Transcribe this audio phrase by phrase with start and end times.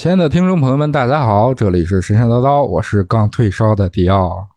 [0.00, 4.48] 亲爱的听众朋友们，大家好，这里是神神叨叨，我是刚退烧的迪奥。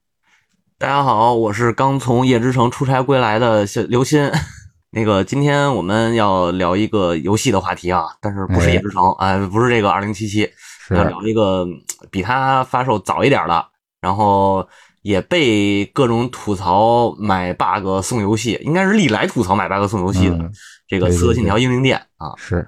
[0.78, 4.32] 大家好，我是刚从夜之城出差归来的刘鑫。
[4.92, 10.50] 那个，今天我们要聊一个游戏的话题啊，但是不是夜之城，哎，不是这个二零七七，
[10.92, 11.68] 要聊一个
[12.10, 13.66] 比它发售早一点的，
[14.00, 14.66] 然后
[15.02, 20.40] 也被各种吐槽买 bug 送游戏，应该是历来吐槽买 bug 送游戏的
[20.88, 22.34] 这个《刺客信条：英灵殿》啊。
[22.38, 22.66] 是，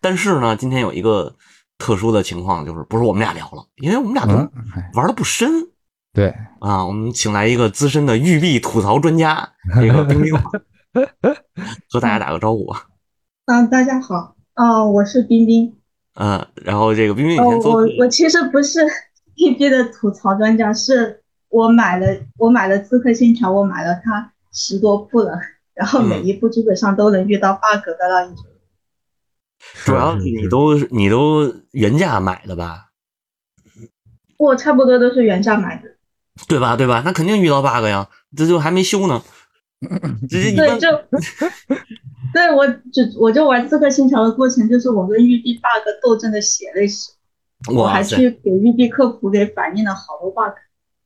[0.00, 1.36] 但是呢，今天有一个
[1.78, 4.34] 特殊的情况，就是不是我们俩聊了，因为我们俩都
[4.94, 5.48] 玩的不深。
[6.12, 10.34] 对啊，我们请来一个资深的育碧吐槽专家，这个冰冰，
[11.88, 12.88] 和大家打个招呼吧。
[13.44, 15.76] 啊，大家好，哦，我是冰冰。
[16.14, 18.80] 嗯，然后这个冰冰以前做，我我其实不是
[19.36, 25.38] 育碧的吐槽专家，是我买了我买了《刺客信条》，我买了它十多部了，
[25.74, 28.44] 然后每一部基本上都能遇到 bug 的那一种。
[29.84, 32.86] 主要你都你都原价买的吧？
[34.38, 35.88] 我差不多都是原价买的。
[36.46, 36.76] 对吧？
[36.76, 37.02] 对吧？
[37.04, 39.22] 那肯定遇到 bug 呀，这就还没修呢。
[40.28, 40.88] 对，就
[42.32, 47.10] 对我就我就玩刺客信条的过程，就是我跟玉帝 bug 斗争的血泪史。
[47.72, 50.54] 我还去给玉帝客服给反映了好多 bug。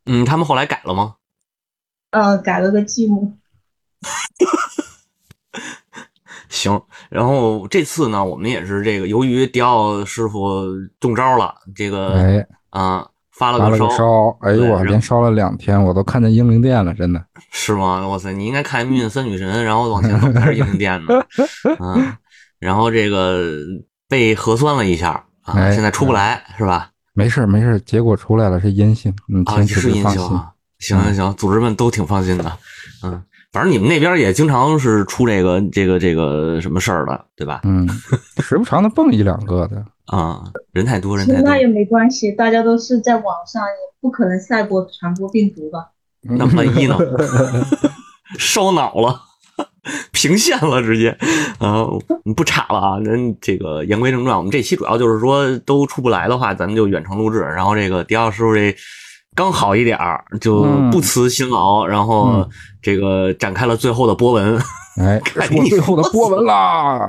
[0.04, 1.16] 嗯，他们后来改了吗？
[2.10, 3.36] 嗯，改了个积木。
[6.52, 10.66] 行，然后这次呢，我们也是这个，由于迪奥师傅
[11.00, 13.08] 中招了，这个哎啊。
[13.34, 18.06] 发了个烧，烧哎呦我连烧了两天，我都看见英灵殿了，真的 是吗？
[18.06, 21.14] 哇塞，你应该看《命运三女神》，然后往前走才是英灵殿呢。
[21.80, 22.12] 嗯，
[22.60, 23.42] 然后这个
[24.06, 26.90] 被核酸了一下啊，现在出不来是吧？
[27.14, 30.52] 没事没事，结果出来了是阴性，嗯，啊，是阴性啊。
[30.78, 32.58] 行行行，组织们都挺放心的，
[33.02, 33.20] 嗯，
[33.52, 37.60] 反正你们那边也经常是出这个这个这个什么事儿的，对吧？
[37.64, 37.86] 嗯，
[38.42, 39.84] 时不常的蹦一两个的。
[40.06, 45.90] 啊，人太多，人太多，那也没关系，大家都是在网上，也不可能赛博传播病毒吧？
[46.22, 46.98] 那万一呢？
[48.38, 49.20] 烧脑了，
[50.10, 51.16] 平线了，直接
[51.58, 51.86] 啊！
[52.34, 53.00] 不插了啊！
[53.04, 57.40] 咱这个言归正传，我们这期主要就是说，都出不来的话，咱们就远程录制。
[57.40, 58.74] 然后这个迪奥师傅这
[59.34, 62.48] 刚好一点儿，就不辞辛劳，然后
[62.80, 64.58] 这个展开了最后的波纹。
[65.00, 67.08] 哎， 说最后的波纹啦！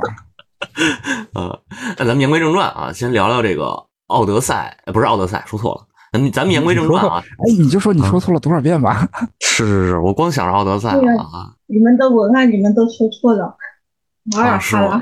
[1.33, 1.59] 呃，
[1.99, 3.63] 那咱们言归正传啊，先聊聊这个
[4.07, 5.81] 《奥德赛》，不是《奥德赛》，说错了。
[6.13, 7.21] 咱们咱们言归正传啊。
[7.21, 9.05] 哎，你就说你说错了多少遍吧？
[9.41, 11.53] 是是是，我光想着《奥德赛》啊。
[11.65, 13.53] 你们都我看你们都说错了，
[14.33, 15.01] 马尔哈拉。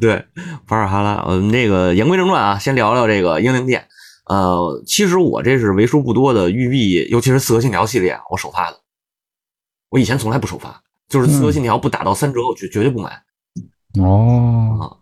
[0.00, 0.24] 对，
[0.68, 1.24] 瓦尔哈拉。
[1.28, 3.86] 嗯，那个言归正传啊，先聊聊这个英灵殿。
[4.28, 8.78] 呃，其实我这是为数不多的育碧，尤其是《刺客信条》系列，我首发的。
[9.90, 13.22] 我以前从来不首发，就是《刺客信条》不打到三折，我绝绝对不买。
[13.98, 14.98] 哦，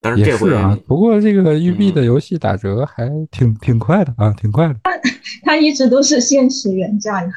[0.00, 4.76] 但是这回啊，不过这个育碧的游戏打折还挺挺快的啊，挺快的。
[5.44, 7.30] 它一直都是限时原价呀。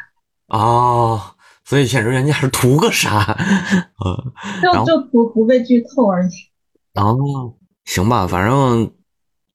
[0.47, 1.21] 哦，
[1.65, 3.37] 所以限时原价是图个啥？
[3.99, 4.31] 呃，
[4.63, 6.29] 就就图不被剧透而已。
[6.93, 8.89] 哦，行吧，反正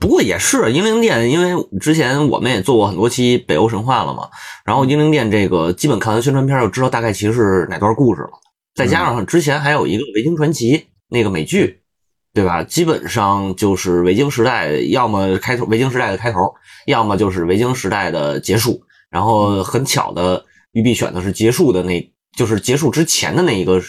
[0.00, 4.28] 不过也是英灵殿，因为之前我们也做过很多期北欧神话了嘛，
[4.65, 8.31] 然后英灵殿这个基本看完宣传片就知道大概其实是哪段故事了，
[8.75, 10.87] 再加上之前还有一个维京传奇。
[11.12, 11.83] 那个美剧，
[12.33, 12.62] 对吧？
[12.62, 16.55] 基本上就是维京时代，要么开头维京时代的开头，
[16.87, 18.81] 要么就是维京时代的结束。
[19.11, 23.82] 然后很巧的，玉碧选的是结束的那，就是结束之前的那一个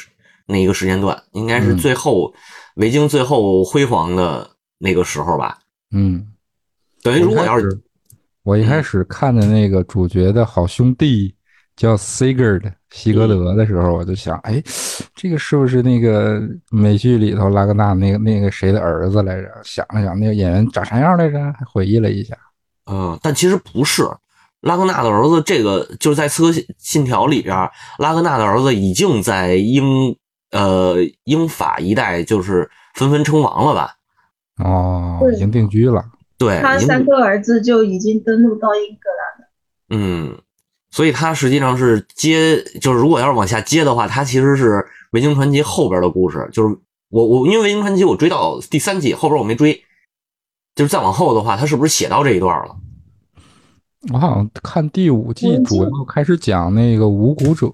[0.48, 2.34] 那一个时间段，应该是最后
[2.78, 4.50] 维京最后辉煌的
[4.80, 5.60] 那个时候吧。
[5.92, 6.28] 嗯，
[7.04, 7.82] 等于如果要是
[8.44, 11.36] 我一开始看的那个主角的好兄弟。
[11.78, 14.62] 叫 Sigurd 西格德的时候，我就想，哎，
[15.16, 19.50] 这个是不是那个美剧里头拉格纳那个那个谁的儿子来着？
[19.64, 21.40] 想了想，那个演员长啥样来着？
[21.54, 22.38] 还回忆了一下，
[22.86, 24.04] 嗯，但其实不是
[24.60, 25.42] 拉格纳的儿子。
[25.44, 27.58] 这个就是在《刺客信条》里边，
[27.98, 30.16] 拉格纳的儿子已经在英
[30.52, 33.96] 呃英法一代就是纷纷称王了吧？
[34.58, 36.04] 哦，已经定居了。
[36.38, 39.52] 对，他三个儿子就已经登陆到英格兰了。
[39.90, 40.42] 嗯。
[40.94, 44.72] 所以他实际上是接，就是如果要是往下接的话，他其实是
[45.12, 46.50] 《维京传奇》后边的故事。
[46.52, 46.78] 就是
[47.08, 49.74] 我我因为《维京传奇》我追到第三季后边我没追，
[50.76, 52.76] 就是再往后的话，他是不是写到这一段了？
[54.12, 57.68] 我好像看第五季主要开始讲那个无骨者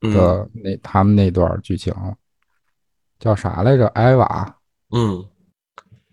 [0.00, 1.94] 的那他们那段剧情，
[3.18, 3.86] 叫啥来着？
[3.86, 4.56] 艾娃。
[4.94, 5.24] 嗯。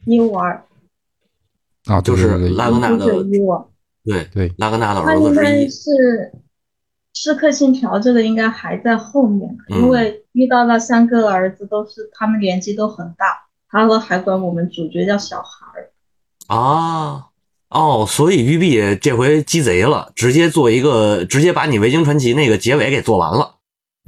[0.08, 0.64] 伊娃。
[1.86, 3.24] 啊，就是拉格纳的。
[4.04, 5.92] 对对，拉格纳的儿子是
[7.14, 13.26] 《是客信条》，这个应该还在后面，因为遇到那三个儿子都是他们年纪都很大，
[13.70, 15.92] 他们还管我们主角叫小孩儿。
[16.48, 17.28] 啊。
[17.70, 23.56] 哦，所以育碧这回鸡贼了，直接做一个，直接把你《维京传奇》那个结尾给做完了，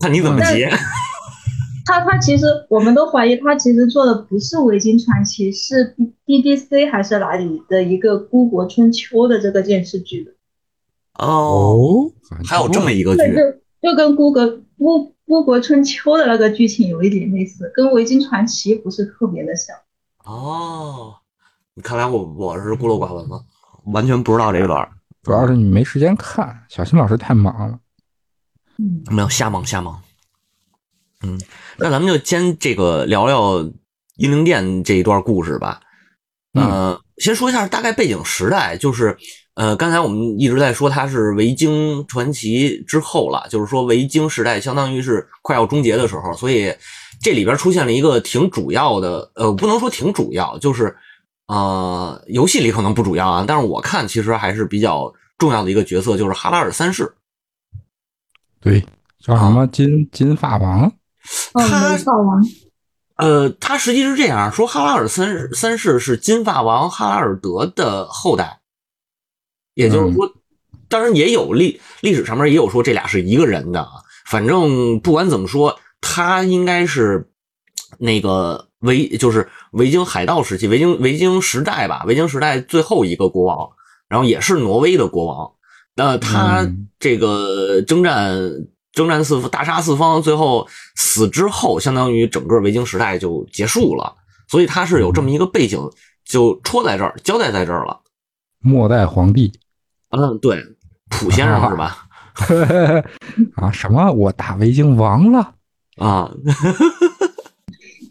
[0.02, 0.72] 看你怎么结。
[1.90, 10.32] 他他其实我们都怀疑他其实做的不是《维京传奇》，是 BBC 还是哪里的一个《孤国春秋》的这个电视剧的。
[11.16, 12.12] 哦，
[12.46, 13.24] 还有这么一个剧，
[13.82, 14.48] 就跟《孤国
[14.78, 19.76] 孤孤国春秋》的那个剧情有一点类似，跟《维京传奇》不是特别的像。
[20.26, 21.16] 哦，
[21.82, 23.44] 看来我我是孤陋寡闻了，
[23.86, 24.88] 完全不知道这一段。
[25.24, 27.80] 主要是你没时间看，小新老师太忙了。
[28.78, 30.00] 嗯，没有瞎忙瞎忙。
[31.26, 31.40] 嗯，
[31.78, 33.60] 那咱们就先这个聊聊
[34.16, 35.82] 英灵殿这一段故事吧。
[36.54, 39.16] 呃，先说一下大概背景时代，就是
[39.54, 46.74] 呃，刚才我们一直在说它是维京传奇之后了，就是说维京时代相当于是快要终结的时候，所以
[47.22, 50.96] 这里边出现了一个挺主要的，呃，不能说挺主要，就是
[51.48, 57.14] 呃，游戏里可能不主要啊，但是我看其实还是比较重要的一个角色，就是哈拉尔三世。
[58.60, 58.82] 对，
[59.20, 60.92] 叫什么金金发王。
[61.54, 61.98] 他
[63.16, 68.62] 呃，他实际是这样说：哈拉尔三三世是金发王哈拉尔德的后代，
[69.74, 70.32] 也就是说，
[70.88, 73.90] 当然也有历历史上面也有说这俩是一个人的啊。
[74.26, 77.30] 反正不管怎么说，他应该是
[77.98, 83.70] 那个维，就是维京海盗时期、维京维京时代吧，维京时代最后一个国王，
[84.08, 85.52] 然后也是挪威的国王。
[85.96, 86.66] 那他
[87.00, 88.40] 这个征战。
[89.00, 90.68] 征战四大杀四方，最后
[90.98, 94.14] 死之后，相当于整个维京时代就结束了。
[94.50, 95.80] 所以他是有这么一个背景，
[96.26, 98.02] 就戳在这儿，交代在这儿了。
[98.60, 99.54] 末代皇帝，
[100.10, 100.62] 嗯，对，
[101.08, 102.10] 普先生是吧？
[103.56, 104.12] 啊，什么？
[104.12, 105.54] 我打维京王了
[105.96, 106.30] 啊？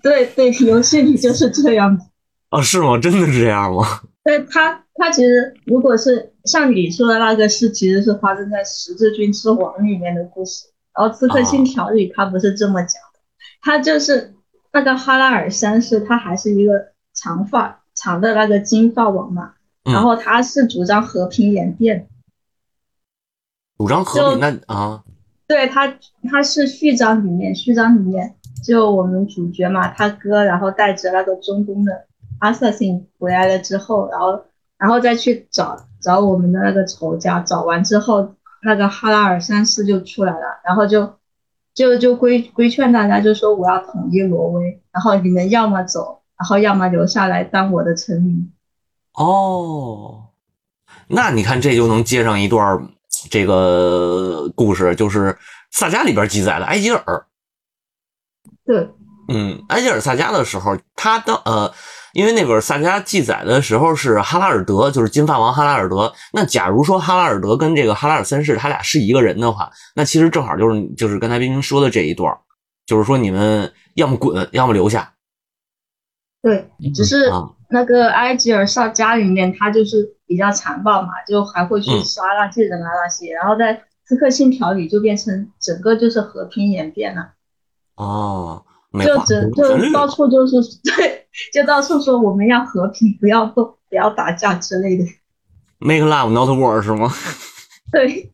[0.03, 2.07] 对对，游戏里就是这样子。
[2.49, 2.97] 啊，是吗？
[2.97, 3.85] 真的是这样吗？
[4.25, 10.68] 对他，他其实如果是像你说的那个，是其实是发生在《十字军之王》里面的故事。
[10.99, 13.21] 然后《刺客信条》里他不是这么讲的，
[13.63, 14.35] 他就是
[14.73, 19.53] 那个哈拉尔三世，他还是一个长发长的那个金发王嘛。
[19.85, 22.09] 然后他是主张和平演变，
[23.79, 25.05] 主张和平那啊，
[25.47, 25.95] 对他
[26.29, 28.35] 他是序章里面序章里面
[28.65, 32.07] 就我们主角嘛，他哥然后带着那个中东的
[32.41, 34.45] 阿萨辛回来了之后，然后
[34.77, 38.35] 然后再去找找我们的那个仇家，找完之后。
[38.63, 41.19] 那个哈拉尔三世就出来了，然后就
[41.75, 48.53] 就就规规劝大家，就说我要统一挪威，然后你们要么走，然后要么留下来当我的臣民。
[49.15, 50.29] 哦，
[51.07, 52.89] 那你看这就能接上一段
[53.31, 55.39] 这个故事，就是
[55.71, 57.27] 萨迦里边记载的埃吉尔。
[58.65, 58.91] 对，
[59.29, 61.73] 嗯，埃吉尔萨迦的时候，他的呃。
[62.13, 66.13] 因为那本萨迦记载的时候是哈拉尔德，就是金发王哈拉尔德。
[66.33, 72.35] 那假如说哈拉尔德跟这个哈拉尔三世他俩是一个人的话，那其实正好就是就是刚才冰冰说的这一段，
[72.87, 75.13] 就是说你们要么滚，要么留下。
[76.41, 77.31] 对，只是
[77.69, 83.33] 那个埃吉尔萨迦里面他就是比较残暴嘛，就还会去杀那些人啊那些。
[83.35, 87.33] 然后在刺客信条里就变成整个就是和平演变了。
[87.97, 88.65] 哦。
[88.93, 90.57] 就只就到处就是
[90.97, 95.05] 对，就到处说我们要和平，不要不不要打架之类的。
[95.79, 97.13] Make love not war 是吗？
[97.93, 98.31] 对。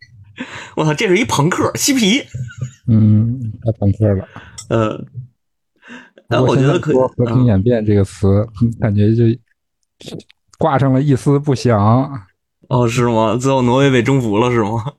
[0.74, 2.24] 我操，这是一朋克嬉皮。
[2.88, 4.28] 嗯，太朋克了。
[4.68, 5.04] 呃，
[6.28, 8.46] 然后我觉得可和平演变这个词，
[8.80, 9.24] 感觉就
[10.58, 12.26] 挂上了一丝不祥。
[12.68, 13.36] 哦，是吗？
[13.36, 14.94] 最后挪威被征服了是吗？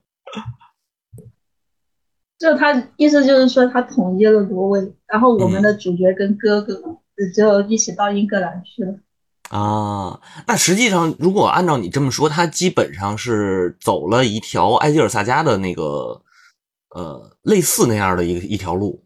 [2.37, 6.73] 就他意思就是说，他统一了挪威，然后我们的主角跟哥哥
[7.33, 8.93] 就一起到英格兰去了。
[9.49, 16.21] 啊，那实际上如果按照你这么说，他基本上是走了一条埃吉尔萨加的那个
[16.89, 19.01] 呃类似那样的一个一条路。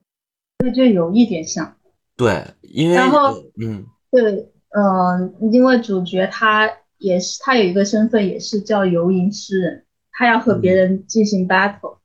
[0.57, 1.75] 对，就有一点像。
[2.17, 6.67] 对，因为然后嗯，对，嗯，因为主角他
[6.98, 11.99] 也是他有一个身份，也是叫游吟诗人，他要和别人进行 battle。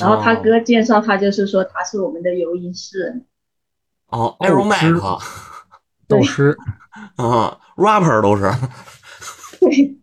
[0.00, 3.26] 然后他哥介绍他，就是说他是我们的游吟诗人。
[4.08, 4.80] 哦，Aero Mac，
[6.08, 6.56] 斗诗，
[7.16, 8.52] 啊， rapper 都是。
[9.60, 9.96] 对，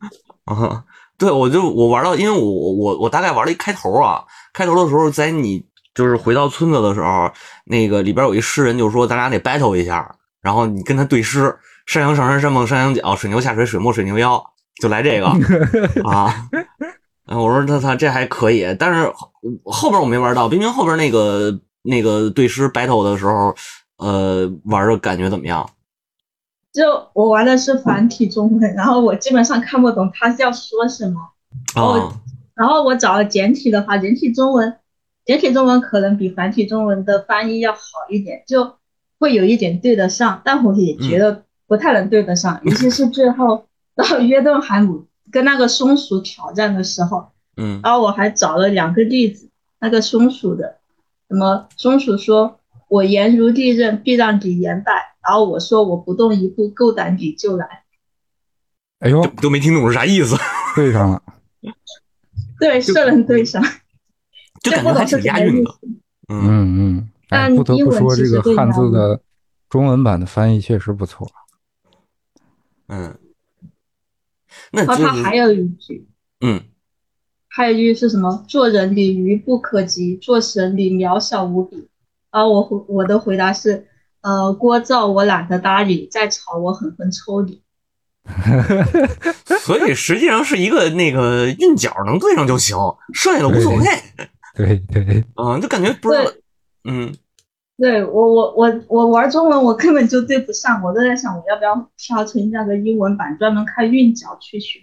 [0.46, 0.84] 啊，
[1.18, 7.32] 对，我就我玩到，因为我我我大概玩了一开头啊，开头的时候在你就是回到村子的时候，
[7.66, 11.56] 那个里边有一诗人就说咱俩得 battle 一下，然后你跟他对诗，
[11.86, 14.44] 山羊上山，山蹦山羊角，水牛下水，水没水牛腰，
[14.82, 15.28] 就来这个
[16.10, 16.50] 啊。
[17.40, 19.12] 我说他他这还可以，但是
[19.66, 20.50] 后边我没玩到。
[20.50, 23.56] 冰冰后边那个那个对诗 battle 的时候，
[23.98, 25.70] 呃，玩的感觉怎么样？
[26.72, 31.20] 就我玩的是繁体中文，然后我基本上看不懂他是要说什么。
[31.76, 32.14] 哦。
[32.54, 34.78] 然后我找了简体的话，简体中文，
[35.26, 38.76] 简体中文可能比繁体中文的翻译要好一点，就
[39.20, 47.32] 会有一点对得上，但我也觉得不太能对得上，尤其是最后到约顿海姆跟那个松鼠挑战的时候。
[47.58, 47.80] 嗯。
[47.84, 50.78] 然后我还找了两个例子，那个松鼠的，
[51.30, 52.58] 什么松鼠说。
[52.88, 55.16] 我言如地刃，必让你言败。
[55.24, 57.84] 然后我说我不动一步，够胆你就来。
[59.00, 60.36] 哎呦，都没听懂是啥意思。
[60.76, 61.24] 对上了。
[62.60, 63.64] 对，是能对上。
[64.60, 65.72] 就感觉还挺押韵的。
[66.28, 67.10] 嗯嗯。
[67.30, 69.22] 哎不得不说，这个汉字的
[69.70, 71.26] 中文版的翻译确实不错。
[72.90, 73.18] 嗯。
[74.72, 76.08] 那他还有一句。
[76.46, 76.62] 嗯。
[77.54, 78.46] 还有一句是什么？
[78.48, 81.90] 做人你愚不可及，做神你渺小无比。
[82.30, 83.88] 啊，我回我的回答是，
[84.22, 87.62] 呃，锅灶我懒得搭理，再吵我狠狠抽你。
[89.60, 92.78] 所以实际上是一个那个韵脚能对上就行，
[93.14, 93.86] 剩下的无所谓。
[94.56, 96.44] 对对，嗯，就感觉不是，
[96.86, 97.14] 嗯，
[97.82, 104.80] 对我我我我玩中文我根本就对不上，我都在想我要不要调成那个英文版，专门看韵脚去学。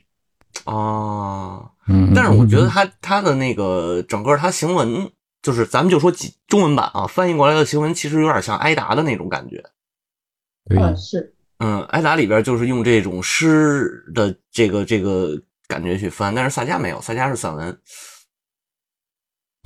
[0.64, 5.10] 哦，嗯，但是我觉得他他的那个整个他行文。
[5.40, 6.12] 就是咱们就说
[6.48, 9.64] 中文版啊，翻译过来的行文其实有点像艾达的那种感觉。
[10.68, 17.78] 对，是，嗯，艾达里边就是用这种诗的这个这个感觉去翻，但是萨迦没有，萨迦是散文。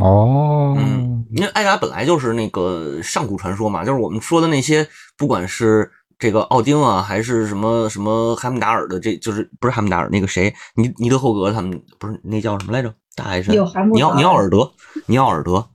[0.02, 12.92] 哦，嗯，因为艾达本来就是那个上古传说嘛，就是我们说的那些，不管是这个奥丁啊，还是什么什么海姆达尔的，这就是不是海姆达尔那个谁，尼尼德霍格他们不是那叫什么来着？
[13.14, 14.72] 大海神，尼奥尼奥尔德，
[15.06, 15.68] 尼奥尔德。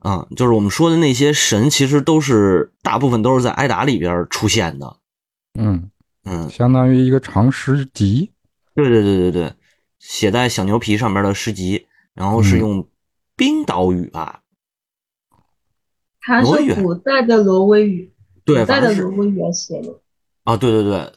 [0.00, 4.96] 啊，就是我们说的那些神，其实都是大部分都是在艾达里边出现的。
[5.58, 5.90] 嗯
[6.24, 8.32] 嗯，相当于一个长诗集。
[8.74, 9.52] 对对对对对，
[9.98, 12.88] 写在小牛皮上面的诗集，然后是用
[13.40, 14.42] 冰岛语吧？
[16.20, 18.12] 它是古代的挪威语，
[18.44, 19.98] 古代的挪威语写的。
[20.44, 21.10] 啊，对对对，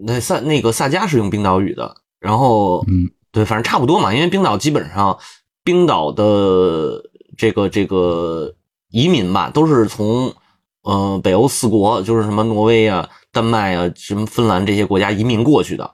[0.00, 5.16] 那萨那个萨迦是用冰岛语的，然后嗯，对，反正差不多嘛，因为冰岛基本上
[5.62, 7.04] 冰岛的。
[7.38, 8.52] 这个这个
[8.90, 10.34] 移民吧，都是从
[10.82, 15.88] 呃北欧四国，就是什么挪威啊、丹麦啊、什么芬兰这些国家移民过去的。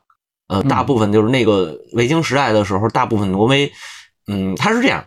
[0.48, 3.70] 呃，大部分就是那个维京时代的时候，大部分挪威，
[4.26, 5.04] 嗯，他是这样，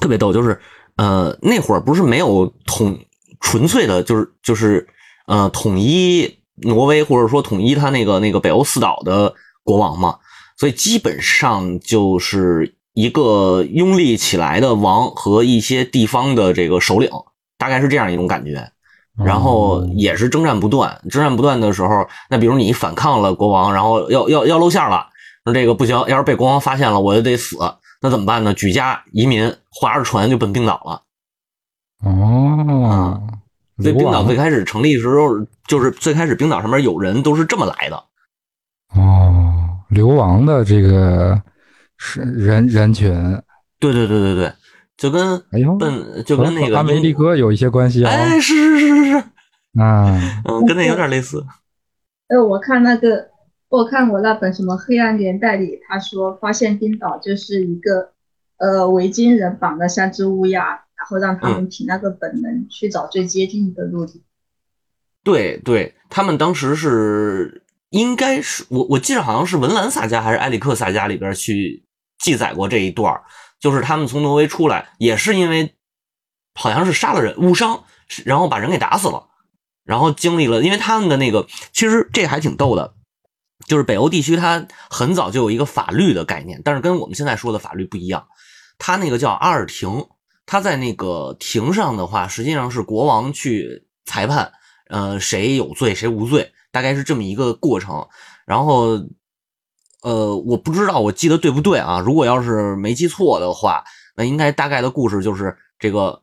[0.00, 0.60] 特别逗，就是
[0.96, 2.98] 呃那会儿不是没有统
[3.40, 4.88] 纯粹的，就是就是
[5.26, 10.18] 呃统一挪威或者说统一他那个那个北欧四岛的国王嘛，
[10.56, 12.74] 所以基本上就是。
[12.94, 17.08] 一个拥立起来的王和一些地方的这个首领，
[17.56, 18.70] 大概是这样一种感觉，
[19.24, 25.06] 然后也是征战不断，征战不断的时候，那比如你反抗了国王，然后要要要露馅了，
[25.46, 27.56] 说这个不行，要是被国王发现了，我就得死，
[28.02, 28.52] 那怎么办呢？
[28.52, 31.02] 举家移民，划着船就奔冰岛了。
[32.04, 33.22] 哦，
[33.78, 37.96] 所以冰岛最开始成立的时候，就是最开始冰岛上面有人都是这么来的。
[38.94, 41.40] 哦，流亡的这个。
[42.04, 43.12] 是人人群，
[43.78, 44.52] 对对对对对，
[44.96, 48.10] 就跟哎呦，奔就跟那个阿梅利哥有一些关系啊。
[48.10, 49.16] 哎，是是是是是，
[49.80, 51.46] 啊，嗯，跟那有点类似。
[52.26, 53.28] 哎，我看那个，
[53.72, 58.12] 我看过那本什么《黑暗年代》里，他说发现冰岛就是一个
[58.58, 64.22] 呃维京人绑了三只乌鸦，然后让他们凭那个本能去找最接近的陆地。
[65.24, 71.84] 对对，他们当时是应该是我我记得好像是文兰萨迦还是埃里克萨迦里边去。
[72.18, 73.20] 记载过这一段
[73.58, 75.74] 就是他们从挪威出来，也是因为
[76.54, 77.82] 好像是杀了人误伤，
[78.24, 79.26] 然后把人给打死了，
[79.82, 82.94] 然后经历了，因为他们的那个其实这还挺逗的，
[83.66, 88.26] 就是北欧地区它很早就有一个法律的概念，但是跟我们现在说的法律不一样，
[88.78, 90.06] 它那个叫阿尔廷，
[90.46, 94.52] 它在那个庭上的话，实际上是国王去裁判，
[94.88, 98.08] 呃，谁有罪谁无罪，大概是这么一个过程，
[98.46, 99.00] 然后。
[100.04, 102.00] 呃，我不知道，我记得对不对啊？
[102.00, 103.84] 如果要是没记错的话，
[104.16, 106.22] 那应该大概的故事就是这个，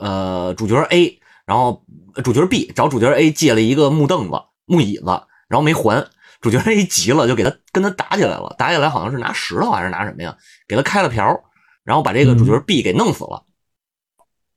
[0.00, 1.84] 呃，主角 A，然后
[2.24, 5.04] 主角 B 找主角 A 借了一个木凳子、木椅子，
[5.46, 6.04] 然后没还，
[6.40, 11.40] 主角一急了，就给他跟他打起来了，打起来好像是拿石头还是拿什么呀，给他开了瓢，
[11.84, 13.44] 然后把这个主角 B 给弄死了。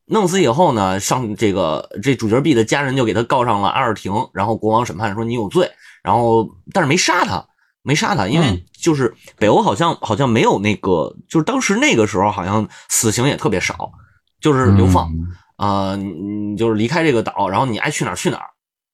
[0.06, 5.72] 弄死以后呢，上这个这主角 B 的家人就给他告上了阿尔廷，然后国王审判说你有罪，
[6.04, 7.46] 然后但是没杀他。
[7.86, 13.92] 没杀他，因为就是北欧好像好像没有那个，就是当时那个时候好像死刑也特别少，
[14.40, 15.12] 就是流放，
[15.58, 18.50] 呃，你就是离开这个岛，然后你爱去哪儿去哪儿，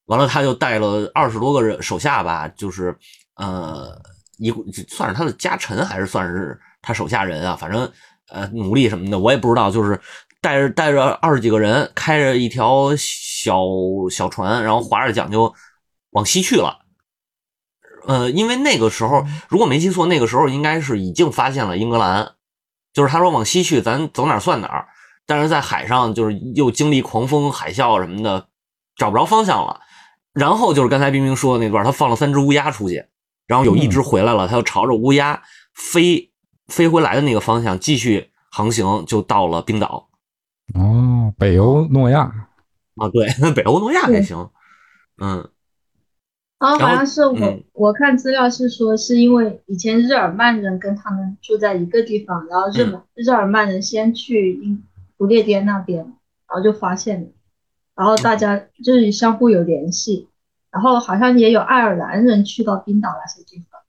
[0.09, 2.97] 完了他就带了二十多个人手下吧，就是
[3.35, 3.89] 呃
[4.39, 4.51] 一
[4.87, 7.89] 算是他的家臣还是算是他手下人啊，反正
[8.29, 10.01] 呃奴隶什么的我也不知道，就是
[10.41, 13.61] 带着带着二十几个人，开着一条小
[14.09, 15.53] 小船，然后划着桨就
[16.09, 16.79] 往西去了。
[18.07, 22.31] 呃，因为那个时候如果没记错，那个时候应该是已经发现了英格兰，
[22.93, 24.87] 就是他说往西去，咱走哪算哪。
[25.27, 28.47] 但是在海上就是又经历狂风海啸什么的，
[28.95, 29.81] 找不着方向了。
[30.33, 33.05] 然后就是刚才冰冰说的那段，他放了三只乌鸦出去，
[33.47, 35.41] 然后有一只回来了，他又朝着乌鸦
[35.73, 36.31] 飞
[36.67, 40.09] 飞回来的那个方向继续航行，就到了冰岛。
[40.75, 42.21] 哦，北欧诺亚
[42.95, 44.49] 啊，对， 北欧诺亚还行，
[45.21, 45.49] 嗯。
[46.59, 52.83] 然后好像是我我看资料是说，是因为以前日耳曼人跟他们住在一个地方，然后日
[53.15, 54.83] 日耳曼人先去英
[55.15, 56.13] 不列颠那边，然
[56.49, 57.27] 后就发现了，
[57.99, 60.29] 然后大家就是相互有联系，
[60.71, 63.81] 然后好像也有爱尔兰人去到冰岛那些地方，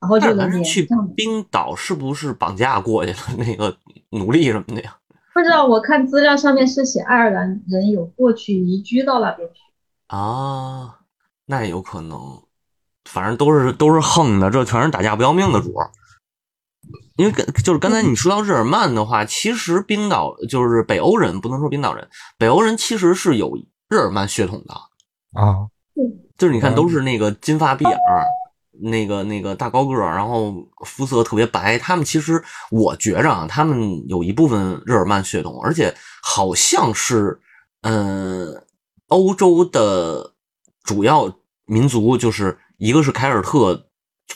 [0.00, 3.76] 然后就能去冰岛是不是绑架过去了 那个
[4.10, 4.96] 奴隶什么的呀？
[5.32, 9.60] 不知道，我看资料上面是写爱尔兰人有过去移居到那边去
[10.08, 10.98] 啊。
[11.46, 12.18] 那也有可能，
[13.04, 15.88] 反正都是都是横的，这全是打架不要命的主儿。
[17.16, 22.08] 因为跟就是刚才你说到日耳曼的话，其实冰岛就是北欧人，不能说冰岛人，
[22.38, 23.56] 北欧人其实是有
[23.88, 24.74] 日耳曼血统的
[25.40, 25.66] 啊。
[26.38, 28.24] 就是你看，都是那个金发碧眼儿，
[28.82, 30.54] 那个那个大高个儿，然后
[30.84, 31.78] 肤色特别白。
[31.78, 37.40] 他们其实我觉着啊，他们有一部分日耳曼血统，而且好像是
[37.82, 38.62] 嗯，
[39.08, 40.32] 欧洲的。
[40.84, 41.28] 主要
[41.64, 43.85] 民族就是一个是凯尔特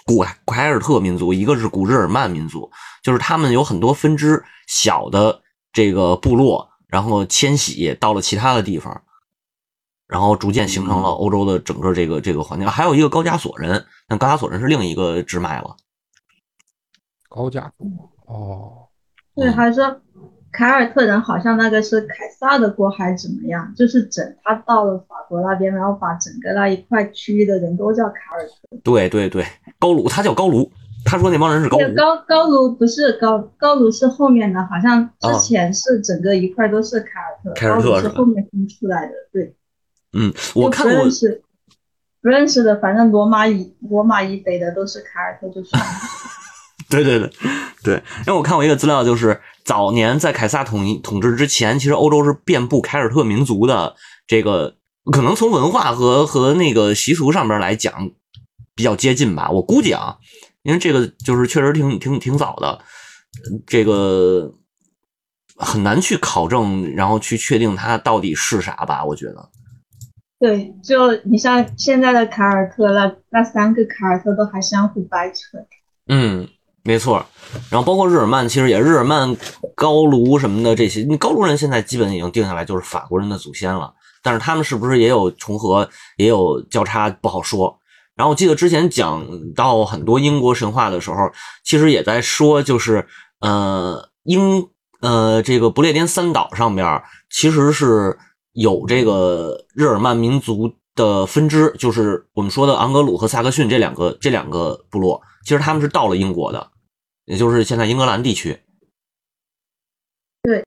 [0.04, 2.70] 古凯尔特民族，一个是古日耳曼民族，
[3.02, 5.42] 就是他们有很多分支小的
[5.72, 9.02] 这个部落，然后迁徙到了其他的地方，
[10.06, 12.68] 然后逐渐形成了欧洲的整个这个这个环境。
[12.68, 15.76] 还有一个高加索人，但高加索人是另一个支脉了。
[17.28, 17.86] 高加索
[18.26, 18.88] 哦，
[19.34, 20.00] 对，还是。
[20.52, 23.72] 凯尔特人好像那个是凯撒的锅还是怎么样？
[23.76, 28.78] 就是整他到了法国那边，然后把整个那一块区域的人都叫凯尔特。
[28.82, 29.46] 对对对，
[29.78, 30.70] 高卢他叫高卢，
[31.04, 31.94] 他说那帮人是高卢。
[31.94, 39.12] 高高卢不是高高卢是后面的，好像之前是整个一块都是凯尔特，凯尔特是后面分出来的。
[39.32, 39.54] 对，
[40.12, 40.96] 嗯，我看过。
[40.96, 41.42] 不认识，
[42.22, 45.90] 不认识的，反正罗马以罗马以北的都是凯尔特就算了。
[46.90, 47.30] 对对对
[47.84, 47.94] 对，
[48.26, 53.94] 因为我看过一个资料，就是早年在凯撒统一统治之前，其实欧洲是遍布凯尔特民族的。
[54.26, 54.74] 这个
[55.12, 58.10] 可能从文化和和那个习俗上边来讲
[58.74, 60.16] 比较接近吧，我估计啊，
[60.64, 62.80] 因为这个就是确实挺挺挺早的，
[63.64, 64.52] 这个
[65.54, 69.50] 很难去考证，然后去确定它到底是啥吧，我觉得。
[70.40, 75.58] 对，就你像现在的凯尔特，那那三个凯尔特都还相互掰扯。
[76.08, 76.48] 嗯。
[76.82, 77.24] 没错，
[77.68, 79.36] 然后包括日耳曼，其实也日耳曼、
[79.74, 87.78] 高卢什么的这些，你高卢人现在基本已经定下来就是法国人的祖先了，但是他们是不是也有重合、也有交叉不好说。
[88.16, 91.16] 然后我记得之前讲到很多英国神话的时候，
[91.64, 93.06] 其实也在说，就是
[93.40, 94.66] 呃英
[95.00, 98.18] 呃这个不列颠三岛上边其实是
[98.52, 105.20] 有这个日耳曼民族的分支，就是我们说的昂格鲁和萨克逊这两个这两个部落。
[105.42, 106.69] 其实他们是到了英国的，
[107.30, 108.58] 也就是现在英格兰地区。
[110.42, 110.64] 对，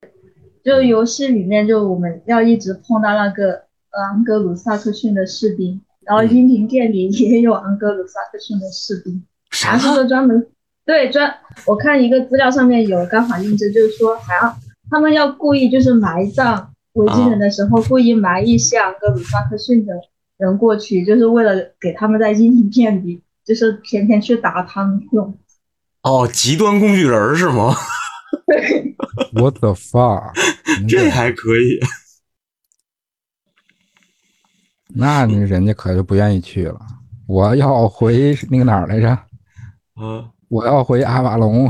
[0.63, 9.21] 就游戏里面，就我们要一直碰到那个昂格鲁萨克逊的士兵，然后音频店里也有昂格鲁萨克逊的士兵。
[9.51, 9.77] 啥？
[9.77, 10.47] 是说专门
[10.85, 11.35] 对专？
[11.65, 14.57] 我看一个资料上面有刚好印证，就是说还要
[14.89, 19.93] 他们要故意就是埋葬维京人的时候，故意埋一些昂格鲁萨克逊的
[20.37, 23.21] 人过去，就是为了给他们在音频店里。
[23.45, 25.37] 就是天天去打他们用，
[26.03, 27.73] 哦，极端工具人是吗？
[28.47, 28.95] 对。
[29.33, 30.33] What the fuck？
[30.87, 31.79] 这还可以。
[34.95, 36.79] 那你人家可就不愿意去了。
[37.25, 39.17] 我要回那个哪儿来着？
[39.99, 41.65] 嗯，我要回阿瓦隆。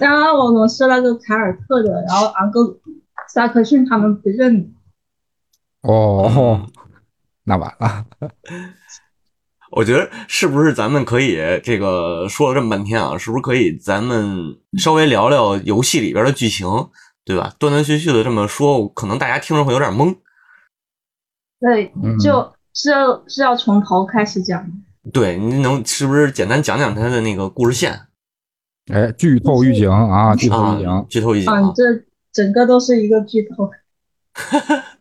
[0.00, 2.80] 然后阿瓦隆是那个凯尔特的，然后昂格鲁
[3.28, 4.74] 萨克逊他们不认。
[5.82, 6.66] 哦，
[7.44, 8.06] 那完了。
[9.76, 16.66] 我觉得是不是咱们可以这个说了这么半天啊，是不是可以咱们稍微聊聊游戏里边的剧情，
[17.24, 17.52] 对吧？
[17.58, 20.16] 断断续续的这么说，可能大家听着会有点懵。
[21.58, 24.64] 对，就是要是要从头开始讲。
[25.12, 27.98] 对，你能是不是简单讲讲他的那个故事线？
[28.92, 30.36] 哎，剧透预警啊！
[30.36, 31.72] 剧透预警，剧透预警啊！
[31.74, 31.82] 这
[32.32, 33.68] 整个都是一个剧透。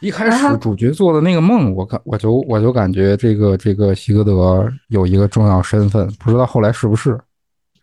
[0.00, 7.18] 一开始主角做的那个梦，我感我就我就感觉这个这个希格德有一个重要身份，不知道后来是不是？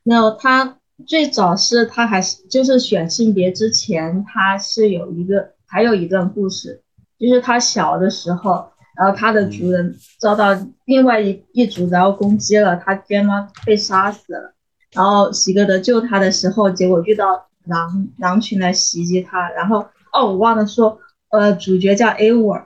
[0.03, 6.81] 没有，他最早是他还是就是选性别之前，他是有一个还有一段故事，
[7.19, 8.65] 就是他小的时候，
[8.97, 14.53] 然后他的族人遭到另外一一族然后攻击了，他爹妈被杀死了，
[14.93, 19.79] 然后希格德救他的时候，结果遇到狼狼群来袭击他，然后
[20.13, 20.97] 哦，我忘了说。
[21.35, 22.61] 呃，主角叫 A 沃，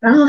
[0.00, 0.24] 然后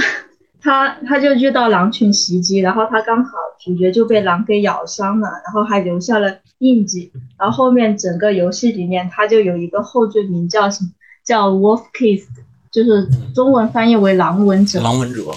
[0.61, 7.11] 他他就遇到狼群袭击，然后他刚好主角就被狼给咬伤了，然后还留下了印记。
[7.37, 10.89] 然后后面整个游戏里面，他就有一个后缀名叫什么？
[11.25, 12.27] 叫 Wolf Kiss，
[12.71, 14.81] 就是中文翻译为狼吻者。
[14.81, 15.31] 狼吻者。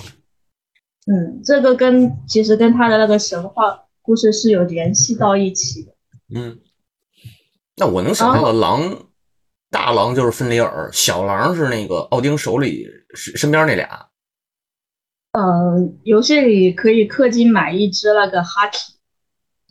[1.07, 5.93] 嗯，这个跟其实跟他的那个神话故事是有联系到一起的。
[6.35, 6.59] 嗯，
[7.77, 9.07] 那我能想到狼。
[9.73, 13.89] 大狼就是芬里尔，小狼是那个奥丁手里身边那俩。
[15.33, 18.93] 呃，游戏里可以氪金买一只那个哈提。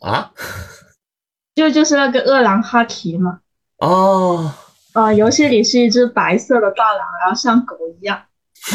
[0.00, 0.32] 啊？
[1.54, 3.38] 就就是那个饿狼哈提嘛。
[3.78, 4.52] 哦。
[4.92, 8.20] 啊，游戏里是一只白色的大狼，然后像狗一样，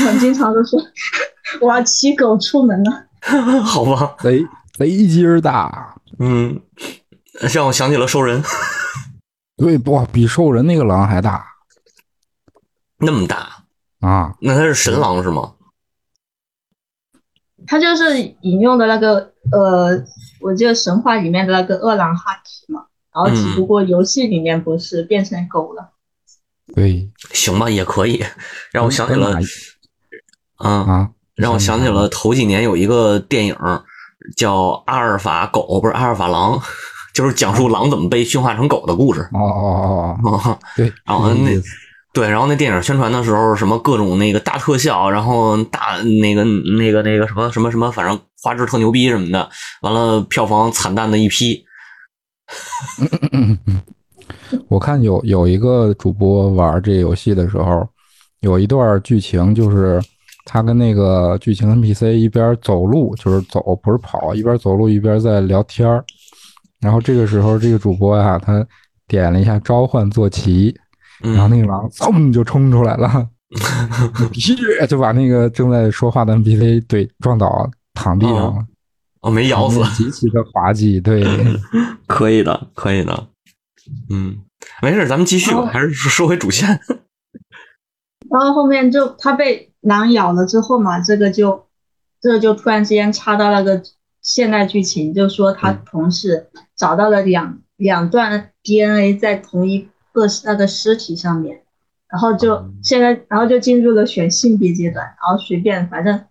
[0.05, 0.81] 很经常都说
[1.59, 3.03] 我要骑狗出门了。
[3.61, 4.45] 好吧，贼
[4.77, 5.93] 贼劲儿大。
[6.19, 6.61] 嗯，
[7.53, 8.41] 让我想起了兽人。
[9.57, 11.45] 对，不比兽人那个狼还大，
[12.99, 13.63] 那么大
[13.99, 14.35] 啊？
[14.39, 15.55] 那它是神狼是吗？
[17.65, 20.05] 它就是引用的那个呃，
[20.41, 25.91] 我记得神话里面的那个恶狼哈提嘛，然后只不过游戏里面不是变成狗了。
[26.75, 28.23] 对，行吧，也可以。
[28.71, 29.39] 让我想起了，
[30.63, 33.55] 嗯啊，让我想起了头几年有一个电影
[34.35, 36.59] 叫《阿尔法狗》，不是《阿尔法狼》。
[37.17, 39.21] 就是讲述狼怎么被驯化成狗的故事。
[39.33, 41.49] 哦哦哦哦， 对，然后那
[42.13, 46.43] 对，然后那电影宣传的时候，什么各种那个大特效，然后大那个
[46.77, 49.49] 那个那个什么什么什么，反正画质特牛逼什么的。
[49.81, 51.65] 完了，票房惨淡的一批。
[54.69, 57.83] 我看有有一个主播玩这游戏的时候，
[58.41, 59.99] 有一段剧情，就是
[60.45, 66.05] 他跟那个剧情 NPC 一边走路，就是走不是跑，一边走路一边在聊天儿。
[66.79, 68.65] 然后这个时候，这个主播呀，他
[69.07, 70.75] 点了一下召唤坐骑，
[71.21, 73.27] 然后那个狼噌就冲出来了，
[74.87, 78.65] 就把那个正在说话的 NPC 怼撞倒，躺地上了。
[79.21, 81.01] 哦，没咬死，极其的滑稽。
[81.01, 81.23] 对，
[82.05, 83.27] 可以的，可以的。
[84.11, 84.37] 嗯，
[84.81, 86.67] 没事，咱们继续吧，还是说回主线。
[88.29, 91.65] 然后后面就他被狼咬了之后嘛，这个就
[92.21, 93.81] 这个就突然之间插到那个。
[94.19, 101.63] 现代剧情就说他同事找到了两两段 DNA 在同一个那个尸体上面，
[102.07, 106.23] 然后就现在，然后就进入了选性别阶段，然后随便反正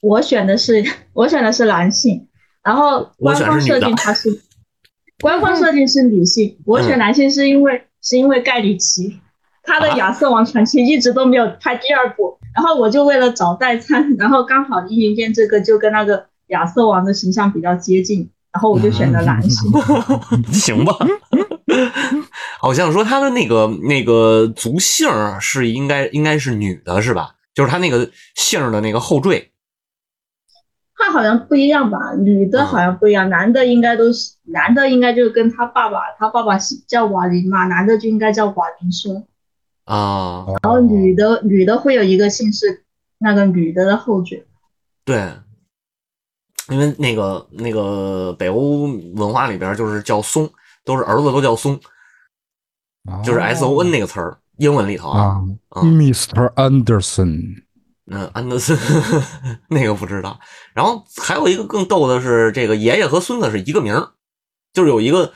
[0.00, 2.26] 我选的是我选的是男性，
[2.64, 4.40] 然后官方设定他是
[5.20, 9.20] 官方设定是女性，我选男性是因为是因为盖里奇
[9.62, 16.26] 他的亚瑟王传奇一直都没有拍第二部，然后我就为了找代餐，然后刚好一零店这个就跟那个。
[16.48, 19.70] 亚瑟王的形象比较接近，然后我就选择男性。
[20.52, 20.94] 行吧，
[22.60, 25.08] 好 像说他的那个那个族姓
[25.40, 27.34] 是应该应该是女的，是吧？
[27.54, 29.50] 就是他那个姓的那个后缀。
[30.94, 32.14] 他好像不一样吧？
[32.16, 39.26] 女的好像不一样，男的应该都是男的，应该就跟他爸爸，他爸爸叫瓦林嘛，男的就应该叫瓦林松
[39.84, 40.44] 啊。
[40.62, 42.84] 然后女的女的会有一个姓是，
[43.18, 44.46] 那个女的的后缀。
[45.04, 45.32] 对。
[46.68, 50.48] 因为那个那个北欧文化里边就是叫松，
[50.84, 51.78] 都是儿子都叫松，
[53.24, 56.54] 就是 S O N 那个词儿，英文里头啊，Mr.
[56.54, 57.62] Anderson，
[58.06, 58.78] 嗯，安德森
[59.68, 60.38] 那个不知道。
[60.72, 64.10] 然后还有一个更逗的是，这个爷爷和孙子是一个名儿，
[64.72, 65.32] 就是有一个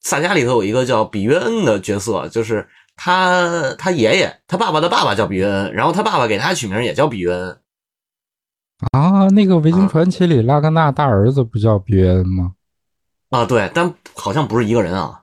[0.00, 7.60] 萨迦里头有一个叫比约恩的角色，就是他他爷爷他爸爸的爸爸叫比约恩，然后他爸爸给他取名也叫比约恩。
[8.92, 12.52] 啊，那个《维京传奇》里拉格纳大儿子不叫比约恩吗？
[13.30, 15.20] 啊，对，但好像不是一个人啊。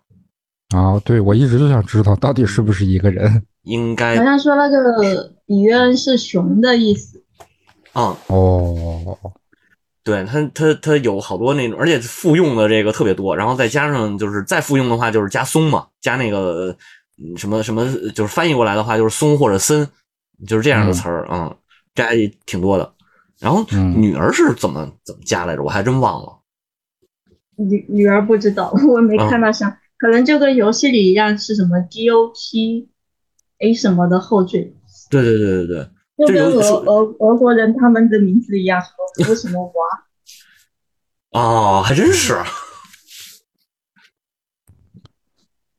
[0.75, 3.43] 啊，对，我一直就想知道到底是不是一个人。
[3.63, 7.23] 应该好像说那个比约恩是熊的意思。
[7.93, 9.17] 啊，哦，
[10.03, 16.75] 对他，他他有好多那种，而且复用的这个特别多，然后再加上就是再复用的话就是加松嘛，加那个
[17.37, 19.87] 什么什么，就是翻译过来的话就是松或者森，
[20.45, 21.55] 就是这样的词儿啊，
[21.95, 22.93] 加也挺多的。
[23.39, 25.63] 然后女儿是怎么怎么加来着？
[25.63, 26.39] 我还真忘了。
[27.57, 32.89] 女女儿不知道， 我没看到像，可能就跟游戏里一样，是什么 d o p
[33.59, 34.73] a 什么的后缀。
[35.09, 38.81] 对对对对对，就跟俄俄俄国人他们的名字一样，
[39.17, 39.73] 什么什么娃。
[41.39, 42.37] 哦，还真是。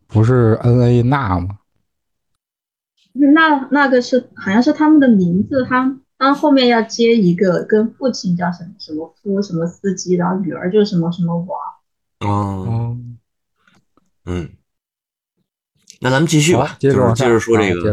[0.06, 1.58] 不是 N A 娜吗？
[3.12, 11.56] 那那个是好像是他们的名字，他他后后面要接一个跟父亲叫什么什么夫什么司机，然后女儿就是什么什么娃。
[12.20, 12.96] 哦，
[14.24, 14.50] 嗯，
[16.00, 17.92] 那咱们继续吧，接着接着说这个，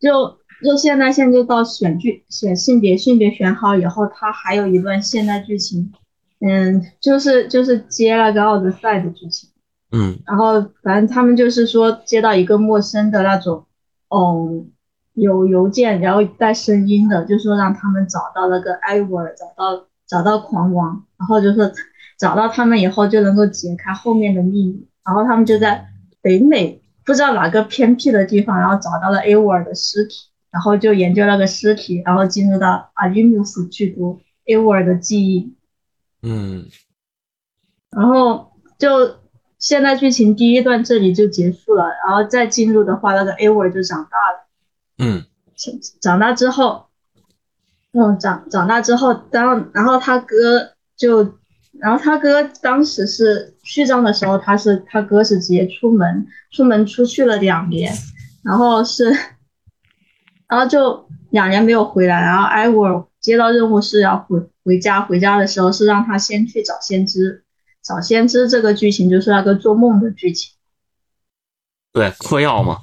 [0.00, 5.92] 就就现在现在就到选剧选性别性别选好以后，他还有一段现代剧情，
[6.40, 9.48] 嗯，就是就是接了个奥德赛的剧情。
[9.92, 13.66] 嗯，然后反正他们就是说接到一个陌生的那种，
[14.08, 14.70] 嗯，
[15.14, 21.70] 有邮件，然后带声音的，就说让他们找到那个艾沃尔，找到找到狂王，然后就说
[22.18, 24.88] 找到他们以后就能够解开后面的秘密。
[25.04, 25.86] 然后他们就在
[26.20, 35.54] 北美不知道哪个偏僻的地方，然后找到了艾沃尔的尸体，然后就研究那个尸体，然后进入到阿伊努斯去读艾沃尔的记忆。
[36.22, 36.66] 嗯，
[37.90, 39.20] 然后就。
[39.58, 44.41] 现在剧情第一段这里就结束了，然后再进入的话，那个 A 沃就长大了。
[45.02, 45.24] 嗯，
[46.00, 46.86] 长大之后，
[47.92, 51.34] 嗯，长长大之后，然后然后他哥就，
[51.80, 57.92] 然后他哥当时是序章的时候，他是他哥是直接出门，出门出去了两年，
[58.44, 59.10] 然后是，
[60.46, 67.44] 然后就两年没有回来，然后艾沃接到任务是要回回家，回家的时候是让他先去找先知。
[67.84, 70.52] 找先知这个剧情就是那个做梦的剧情，
[71.92, 72.78] 对，嗑药吗？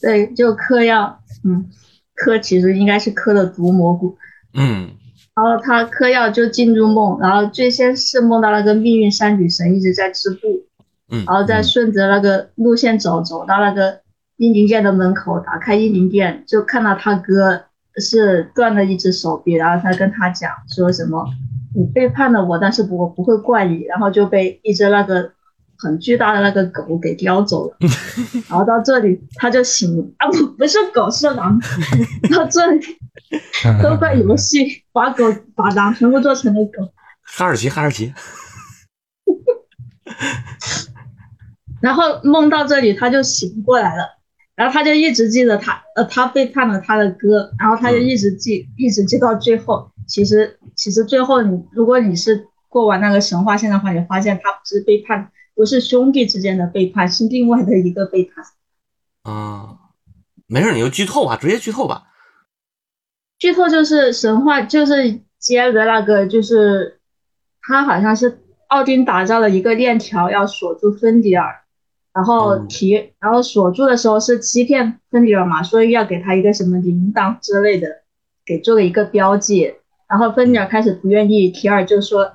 [0.00, 1.66] 对，就嗑药，嗯，
[2.14, 4.16] 嗑其实应该是嗑的毒蘑菇，
[4.54, 4.90] 嗯，
[5.34, 10.64] 然后他嗑药就进入梦，然后最先是梦到那个命运三女神一直在织布，
[11.10, 14.00] 嗯，然后再顺着那个路线走，走到那个
[14.36, 17.64] 阴灵殿的门口，打开阴灵殿，就看到他哥
[17.96, 21.26] 是断了一只手臂，然后他跟他讲说什么。
[21.74, 25.30] 你背叛了我，但是我不会怪你，然后就被一只那个
[25.78, 27.76] 很巨大的那个狗给叼走了。
[28.50, 31.58] 然后到这里他就醒啊，不不是狗是狼。
[32.34, 32.80] 到这里
[33.82, 36.92] 都怪游戏把狗把狼全部做成了狗。
[37.22, 38.12] 哈士奇，哈士奇。
[41.80, 44.04] 然后梦到这里他就醒过来了，
[44.56, 50.58] 然后他就一直记得他呃他背叛了他的哥，然后他就一直记一直记到最后，其实。
[50.78, 55.28] 其实最后，你如果你是过完那个神话线的话，你发现他不是背叛，
[55.58, 58.44] 不是兄弟之间的背叛，是另外的一个背叛。
[59.24, 59.76] 啊，
[60.46, 62.04] 没事，你就剧透吧，直接剧透吧。
[63.40, 67.00] 剧透就是神话，就是接着那个，就是
[67.60, 71.62] 他好像是奥丁打造了一个链条，要锁住芬迪尔，
[72.12, 77.88] 然后提，然后锁住的时候是欺骗芬迪尔嘛，所以要给他一个什么铃铛之类的，
[78.46, 79.74] 给做了一个标记。
[80.08, 82.34] 然后芬迪尔开始不愿意，提尔就说：“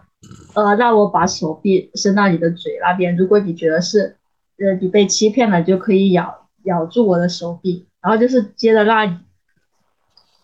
[0.54, 4.18] 呃，让我把手臂伸到你的嘴那边，如果你觉得是，
[4.58, 9.18] 呃，你被欺骗了，就可以咬咬住我的手臂。”然后就是接着那里，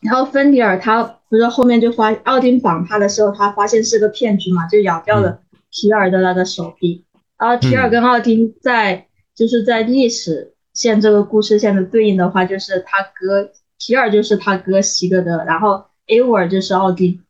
[0.01, 7.05] 然后芬迪尔他不是后面就发奥丁绑他的时候，他发现是个骗局嘛，就咬掉了提尔的那个手臂。
[7.37, 15.85] 然后提尔跟奥丁在就是在历史线这个故事线的对应的话，就是他哥提尔就是他哥西格德，然后。
[16.11, 17.21] A 沃尔就是奥丁，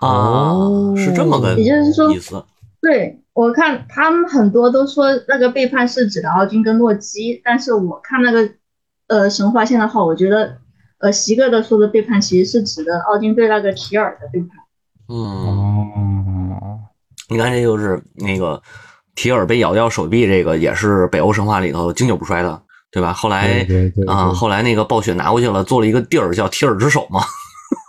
[0.00, 2.44] 哦，是这么个，也就是说意思。
[2.80, 8.48] 对我看他们很多都说那个背叛是指的奥丁跟洛基，但是我看那个
[9.08, 10.58] 呃神话线的话，我觉得
[10.98, 14.50] 呃席格的说的背叛其实是指的奥丁对那个提尔的背叛。
[15.08, 16.78] 嗯，
[17.28, 18.62] 你看这就是那个
[19.16, 23.12] 提尔被咬掉手臂，这个也是北欧神话里头经久不衰的，对吧？
[23.12, 23.66] 后来
[24.06, 27.20] 啊，后来那个暴雪拿过去了，做了一个地儿叫提尔之手嘛。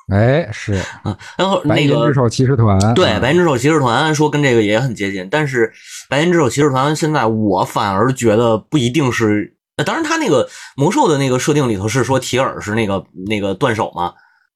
[0.10, 0.74] 哎，是。
[1.04, 5.72] 啊，然后那个白银之手骑士团，对，白银之手骑士团说跟这个也很接近，但是
[6.10, 14.13] 白银之手骑士团现在我反而觉得不一定是，当然他那个魔兽的那个设定里头是说提尔是那个那个断手嘛，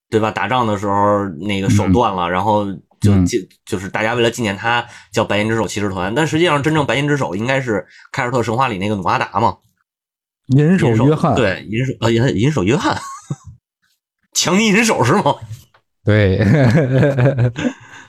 [0.09, 0.31] 对吧？
[0.31, 2.65] 打仗的时候那个手断了，然后
[2.99, 9.57] 就纪就是大家为了纪念他叫白银之手骑士团，但实际上真正白银之手应该是凯尔特神话里那个努阿达嘛，
[10.47, 12.97] 银手约翰，对，银手呃银银手约翰。
[14.33, 15.35] 强尼银手是吗？
[16.03, 16.43] 对，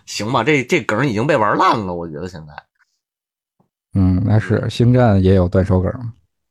[0.04, 2.52] 行吧，这这梗已经被玩烂了，我觉得现在。
[3.94, 5.92] 嗯，那是星战也有断手梗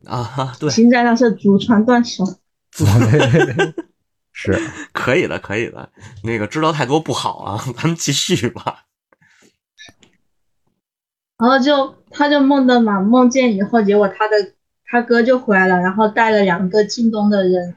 [0.06, 2.24] 啊，对，星战那是祖传断手，
[4.32, 4.58] 是
[4.94, 5.90] 可以的，可以的。
[6.24, 8.86] 那个知道太多不好啊，咱们继续吧。
[11.38, 14.54] 然后就他就梦的嘛，梦见以后，结果他的
[14.86, 17.76] 他哥就回来了，然后带了两个晋东的人。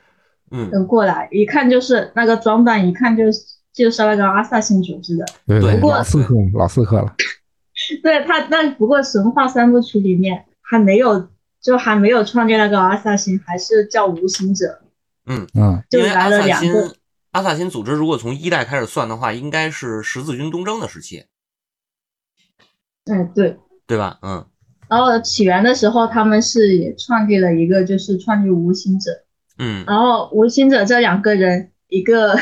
[0.50, 3.40] 嗯过来，一看就是那个装扮，一看就是
[3.72, 5.24] 就是那个阿萨辛组织的。
[5.46, 7.14] 对，不过老刺客，老刺客了。
[8.02, 11.28] 对他，但不过神话三部曲里面还没有，
[11.60, 14.80] 就还没有创建那个阿萨辛，还是叫无形者。
[15.26, 16.94] 嗯嗯，就来了两个。
[17.32, 21.24] 阿萨辛组织如果从一代开始算的话，应该是十字军东征的时期。
[23.04, 24.18] 嗯，对，对吧？
[24.22, 24.46] 嗯。
[24.88, 29.10] 然后起源的时候，他们是也创立了一个，就是创立无形者。
[29.58, 29.84] 嗯。
[29.86, 32.38] 然后无心者这两个人，一个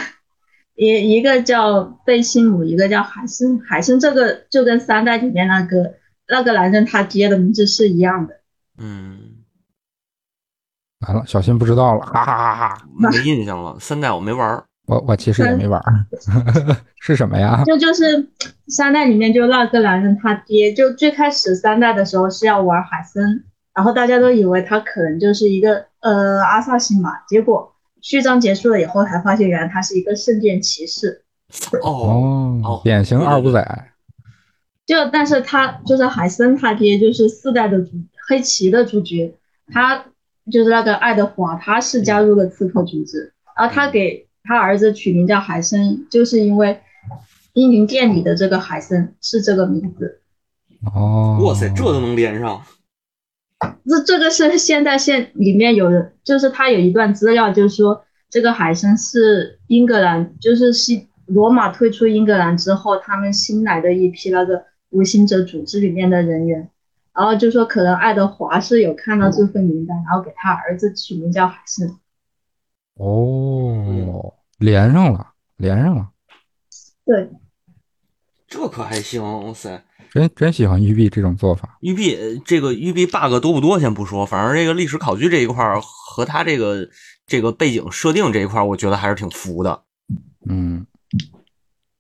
[0.75, 3.61] 一一个叫贝西姆，一个叫海森。
[3.61, 5.95] 海森这个就跟三代里面那个
[6.29, 8.41] 那个男人他爹的名字是一样的。
[8.79, 9.19] 嗯。
[11.07, 12.89] 完了，小新不知道了，哈哈哈哈！
[12.99, 14.65] 没印象了，三代我没玩。
[14.87, 15.83] 我我其实也没玩，
[17.01, 17.63] 是什么呀？
[17.65, 18.29] 就就是
[18.69, 23.45] 三代里面就那个男人他爹，就最开始三代的时候是要玩海森，
[23.75, 31.23] 然后大家都以为他可能就是一个呃阿萨辛嘛，结果序章结束了以后才发现原来他是一个圣殿骑士。
[31.83, 33.91] 哦哦，典型二五仔。
[34.87, 37.91] 就但是他就是海森他爹就是四代的主
[38.29, 39.35] 黑旗的主角，
[39.73, 40.05] 他
[40.51, 44.27] 就是那个爱德华，他是加入了刺客组织，然后他给。
[44.47, 46.79] 他儿子取名叫海森，就是因为
[47.55, 50.21] 英灵殿里的这个海森是这个名字。
[50.95, 52.61] 哦，哇塞，这都能连上。
[53.87, 66.71] 这这个是现代现里面有的，就是他有一段资料，就是说这个海参是英格兰，就是西罗马退出英格兰之后，他们新来的一批那个无心者组织里面的人员。
[67.13, 71.97] 然后就说可能爱德华是有看到这份名单，然后给他儿子取名叫海森。
[72.95, 76.09] 哦，连上了，连上了。
[77.05, 77.31] 对，
[78.49, 81.77] 这可还行，哇塞，真真喜欢育碧这种做法。
[81.81, 86.89] 育碧这个育碧 bug 多不多先不说，反正这个历史考据这一块和他这个
[87.27, 89.83] 这个背景设定这一块，我觉得还是挺服的。
[90.49, 90.87] 嗯，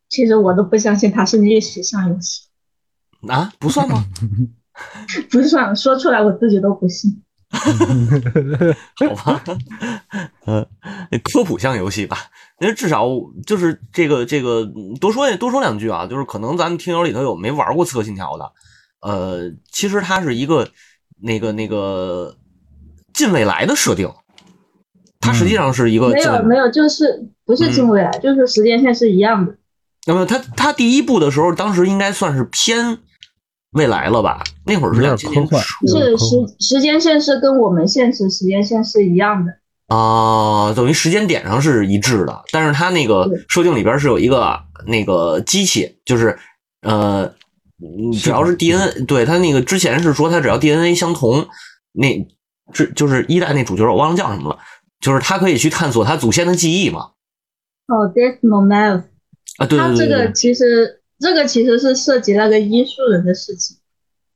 [0.08, 2.42] 其实我都不相信它是历史上游戏
[3.26, 4.04] 啊，不算吗？
[5.28, 7.23] 不算，说出来我自己都不信。
[9.16, 9.42] 好吧，
[10.44, 10.66] 呃，
[11.22, 12.18] 科普项游戏吧，
[12.60, 13.06] 因为至少
[13.46, 14.68] 就是这个这个
[15.00, 18.52] 多说多说两句啊，就是可能咱们听友里头有没玩过《刺客信条》的，
[19.00, 20.68] 呃，其实它是一个
[21.20, 22.36] 那个那个
[23.12, 24.10] 近未来的设定，
[25.20, 29.56] 它实际上是一个没有没有，就是不是近未来，就是时间线是一样的。
[30.06, 32.98] 那么它它第一部的时候，当时应该算是偏。
[33.74, 34.42] 未来了吧？
[34.66, 35.46] 那会儿是两千年，
[35.86, 39.52] 是时时间线是跟我们现实时间线是一样的
[39.94, 42.42] 啊，等于时间点上是一致的。
[42.52, 46.38] 但是它那个设定里边是有一个那个机器，就是
[46.82, 47.30] 呃，
[48.20, 51.46] 只要是 DNA，对它那个之前是说它只要 DNA 相同，
[51.92, 52.26] 那
[52.72, 54.58] 这就是一代那主角我忘了叫什么了，
[55.00, 57.10] 就是他可以去探索他祖先的记忆嘛。
[57.88, 59.02] 哦，Desmond Miles
[59.58, 61.00] 啊，对对对，他这个其实。
[61.18, 63.76] 这个其实是涉及那个医术人的事情。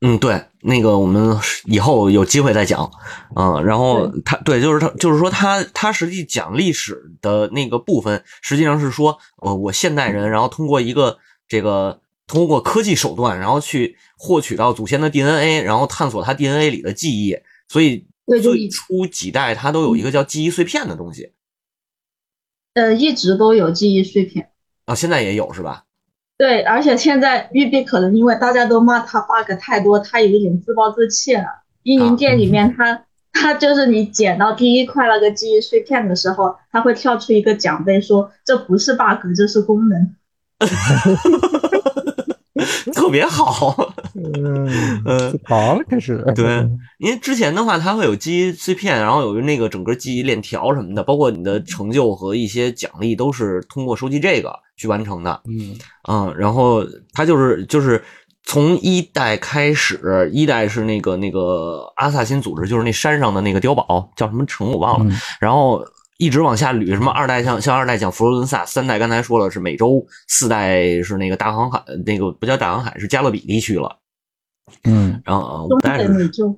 [0.01, 2.89] 嗯，对，那个我们以后有机会再讲。
[3.35, 11.17] 嗯，然后他对，就是他，就是说他他实际讲历史的那个部分，实际上是说，呃，我现代人，然后通过一个
[11.49, 17.35] 这个通过科技手段，然后去获取到祖先的 DNA，然后探索他 DNA 里的记忆。
[17.67, 18.07] 所以
[18.41, 21.33] 最初几代他都有一个叫记忆碎片的东西。
[22.75, 24.49] 呃，一直都有记忆碎片
[24.85, 25.83] 啊，现在也有是吧？
[26.39, 31.43] 对，而且现在玉碧可能因为大家都骂他 bug 太多，他有一点自暴自弃了。
[31.83, 40.15] 阴灵殿里面，他他就是你捡到第一块那个记忆碎片的时候，他会跳出一个奖杯，说这不是 bug，这是功能。
[42.93, 43.75] 特别好，
[44.15, 46.65] 嗯，好了，开始对，
[46.99, 55.41] 因为之前的话，它会有记忆碎片，然后有那个整个记忆链条什么的，包括你的成就和一些奖励都是通过收集这个去完成的。
[55.47, 55.77] 嗯
[56.09, 58.03] 嗯，然后它就是就是
[58.43, 65.85] 从一代开始，一代是那个那个阿萨辛组织，就是那山上的那个碉堡叫什么城我忘了，然后。
[66.21, 73.99] 一直往下捋，什么二代像像二代讲佛罗伦萨，三代刚才说了是美洲，四代是那个大航海，那个不叫大航海，是加勒比地区了。
[74.83, 76.53] 嗯，然后五代美洲，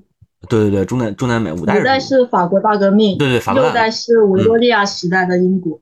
[0.49, 1.79] 对对对，中南中南美五代。
[1.79, 3.61] 五代是法国大革命，对对，法国。
[3.61, 5.79] 六代是维多利亚时代的英国。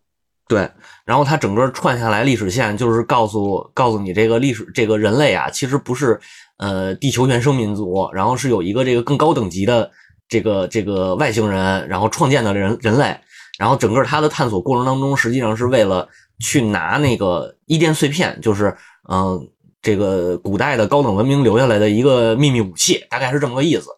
[0.50, 0.70] 对，
[1.06, 6.20] 然后它整个串下来历史线，就是告诉告诉你这个历史，这个人类啊，其实不是
[6.58, 9.92] 呃地球原生民族，然后是有一个这个更高等级的
[10.28, 13.16] 这个这个外星人，然后创建的人人类。
[13.60, 16.08] 然后整个他的探索过程当中，实际上是为了
[16.40, 18.76] 去拿那个伊甸碎片，就是
[19.08, 19.50] 嗯，
[19.82, 23.90] 这个古代的高等文明留下来的一个秘密武器，大概是这么个意思。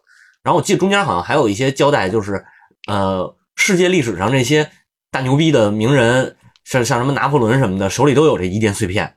[0.42, 2.44] 然后我记得中间好像还有一些交代，就是
[2.88, 4.68] 呃，世界历史上这些
[5.12, 6.34] 大牛逼的名人，
[6.64, 9.16] 像像什么拿破仑什么的，手里都有这一电碎片。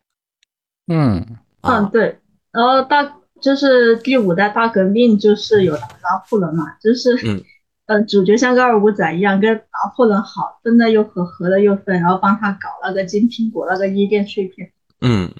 [0.87, 1.25] 嗯
[1.61, 2.19] 嗯，对。
[2.51, 7.43] 然后大就是第五代大革命，就是有拿破仑嘛，就是嗯。
[7.87, 14.71] 呃，主角像个二五仔一样，跟拿破仑好，分的又合，合的又分，然后帮他搞那个金苹果那个伊甸碎片。
[15.01, 15.31] 嗯，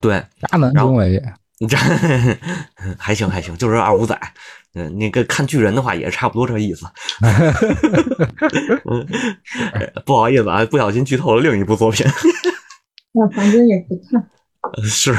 [0.00, 1.20] 对，大能中为，
[1.68, 1.76] 这
[2.96, 4.16] 还行还行，就是二五仔。
[4.74, 6.86] 嗯，那个看巨人的话也差不多这意思。
[8.90, 9.06] 嗯，
[10.04, 12.06] 不好意思啊，不小心剧透了另一部作品。
[13.12, 14.24] 我反正也不看。
[14.84, 15.16] 是，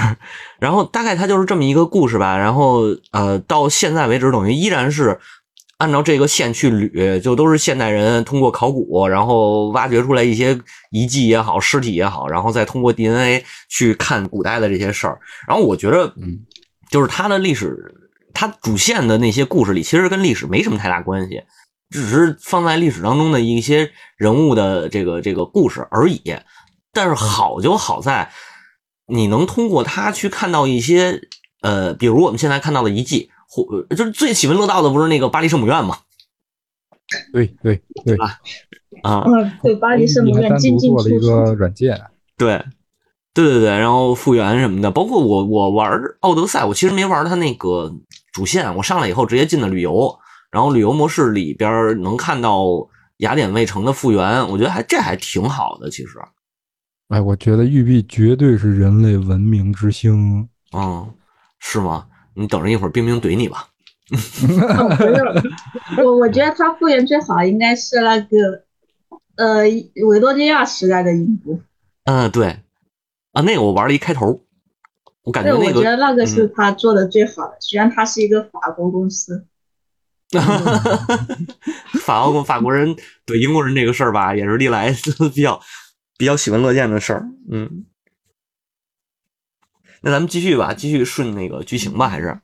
[0.60, 2.38] 然后大概它就是这么一个故事吧。
[2.38, 2.82] 然后
[3.12, 5.20] 呃，到现在为止，等于依然是。
[5.78, 10.56] 按照这个线去捋，就都是现代人通过考古，然后挖掘出来一些
[10.91, 15.18] 遗迹也好，尸体也好，然后再通过 DNA 去看古代的这些事儿。
[15.47, 16.38] 然后我觉得，嗯，
[16.91, 17.76] 就是它的历史，
[18.34, 21.44] 它主线的那些故事里，其实跟历史没什么太大关系，
[21.90, 26.22] 只是放在历史当中的一些人物的这个这个故事而已。
[26.94, 28.32] 但是好就好在，
[29.08, 31.22] 你能通过它去看到一些，
[31.62, 33.30] 呃，比如我们现在看到的遗迹。
[33.54, 35.98] 或就是最喜闻乐道的不是那个巴黎圣母院吗？
[37.34, 38.40] 对对对啊
[39.04, 39.26] 啊！
[39.28, 41.20] 嗯，对巴黎圣母院进进出出。
[41.20, 42.02] 做了一个软件，
[42.38, 42.64] 对
[43.34, 47.94] 对对对，然后复原什么的，包括我我玩奥德赛，我其实没玩它那个
[48.32, 50.18] 主线，我上来以后直接进的旅游，
[50.52, 52.66] 然后旅游模式里边能看到
[53.18, 56.20] 雅典卫城的复原，我觉得还这还挺好的，其实。
[57.10, 60.48] 哎，我觉得玉璧绝对是人类文明之星。
[60.74, 61.14] 嗯，
[61.60, 62.08] 是吗？
[62.34, 63.68] 你等着一会儿，冰冰怼你吧。
[65.98, 68.64] 我我觉得他复原最好应该是那个，
[69.36, 69.64] 呃，
[70.08, 71.60] 维多利亚时代的英国。
[72.06, 72.48] 嗯，对，
[73.34, 74.42] 啊，那个我玩了一开头，
[75.24, 77.57] 我感觉那个，我觉得那个是他做的最好的。
[77.59, 79.45] 虽然他是一个法国公司，
[82.03, 82.95] 法国法国人
[83.26, 84.91] 怼英国人这个事儿吧，也是历来
[85.34, 85.61] 比较
[86.17, 87.28] 比较喜闻乐见的事儿。
[87.49, 87.86] 嗯。
[90.03, 92.39] 那咱们继续吧，继续顺那个剧情吧，还是？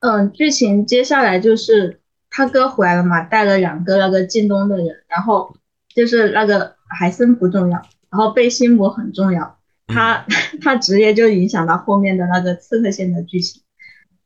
[0.00, 5.54] 嗯，剧情接下来就是他哥回来了嘛，带了两个那个进东的人，然后
[5.94, 7.76] 就是那个海森不重要，
[8.08, 9.53] 然后贝辛姆很重要，
[9.86, 10.24] 他
[10.60, 13.62] 他职业就影响到后面的那个刺客线的剧情，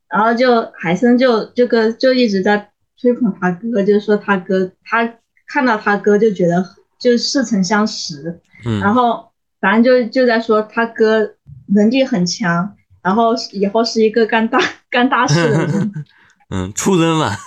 [0.09, 5.15] 然后就海森就就跟就一直在吹捧他哥，就是说他哥他
[5.47, 6.65] 看到他哥就觉得
[6.99, 11.35] 就似曾相识，嗯，然后反正就就在说他哥。
[11.71, 15.93] 能力很强，然后以后是一个干大干大事的人。
[16.49, 17.37] 嗯，出人万。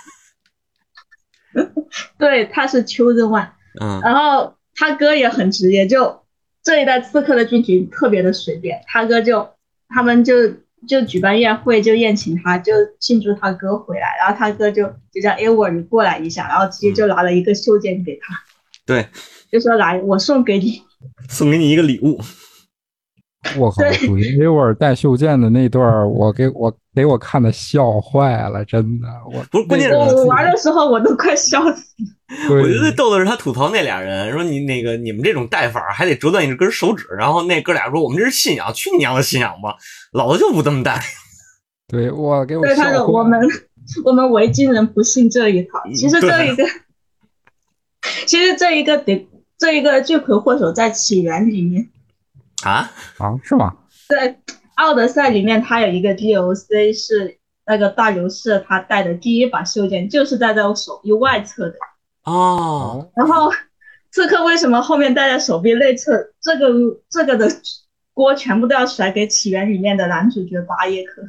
[2.19, 3.53] 对，他是邱人万。
[3.81, 6.22] 嗯，然后他哥也很职业，就
[6.63, 9.49] 这一代刺客的剧情特别的随便，他哥就
[9.89, 10.35] 他们就
[10.87, 18.35] 就举办宴会，就宴请他，就庆祝他哥回来，然后他哥就就叫艾沃尔过来一下，然后直接就拿了一个袖剑给他。
[18.87, 19.07] 对，
[19.51, 20.83] 就说来，我送给你，
[21.29, 22.21] 送给你一个礼物。
[23.59, 23.83] 我靠！
[24.07, 29.09] 主角给我带袖剑的那段，我给我给我看的笑坏了，真的。
[29.27, 31.95] 我不是关键是，我玩的时候我都快笑死。
[32.49, 39.77] 我觉得最逗的是他吐槽那俩人，说你那个你们这种带法还得折断一根手指，然后那哥俩说我们这是信仰，去你娘的信仰吧，
[40.13, 40.99] 老子就不这么带。
[41.89, 43.39] 对我给我对他的我们
[44.05, 45.83] 我们维京人不信这一套。
[45.95, 46.65] 其实这一个，
[48.25, 49.29] 其实这一个得
[49.59, 51.89] 这一个罪魁祸首在起源里面。
[52.65, 53.77] 啊啊是吗？
[54.09, 54.39] 对，
[54.77, 61.75] 奥德赛里面他有一个 DLC 是那个大流士他带的第一把袖剑，就是戴在我手臂外侧的
[62.25, 63.11] 哦。
[63.17, 63.51] 然后
[64.11, 66.33] 刺客为什么后面戴在手臂内侧？
[66.41, 66.69] 这个
[67.09, 67.49] 这个的
[68.13, 71.23] 锅全部都要甩给起源里面的男主角巴耶克。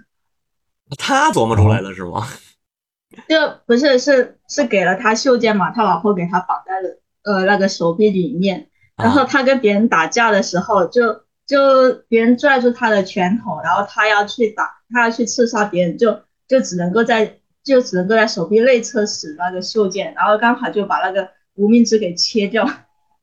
[0.98, 2.28] 他琢磨出来的是吗？
[3.30, 5.72] 就不是是是给了他袖剑嘛？
[5.72, 8.70] 他老婆给他绑在了呃那个手臂里面。
[9.04, 22.66] 然后他跟别人打架的时候，就就别人拽住他的拳头，然后他要去打，他要去刺杀别人，就就只能够在就只能够在手臂内侧使那个袖剑，然后刚好就把那个无名指给切掉。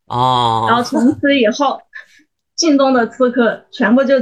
[0.06, 0.66] 哦。
[0.68, 1.80] 然后从此以后，
[2.54, 4.20] 晋东的刺客全部就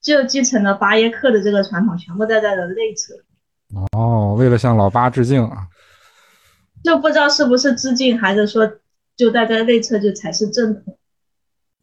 [0.00, 3.14] 就继承了巴耶克的这个传统，全部在在的内侧。
[3.98, 5.66] 哦，为了向老八致敬啊！
[6.84, 8.70] 就不知道是不是致敬，还是说。
[9.16, 10.98] 就待在内侧就才是正统。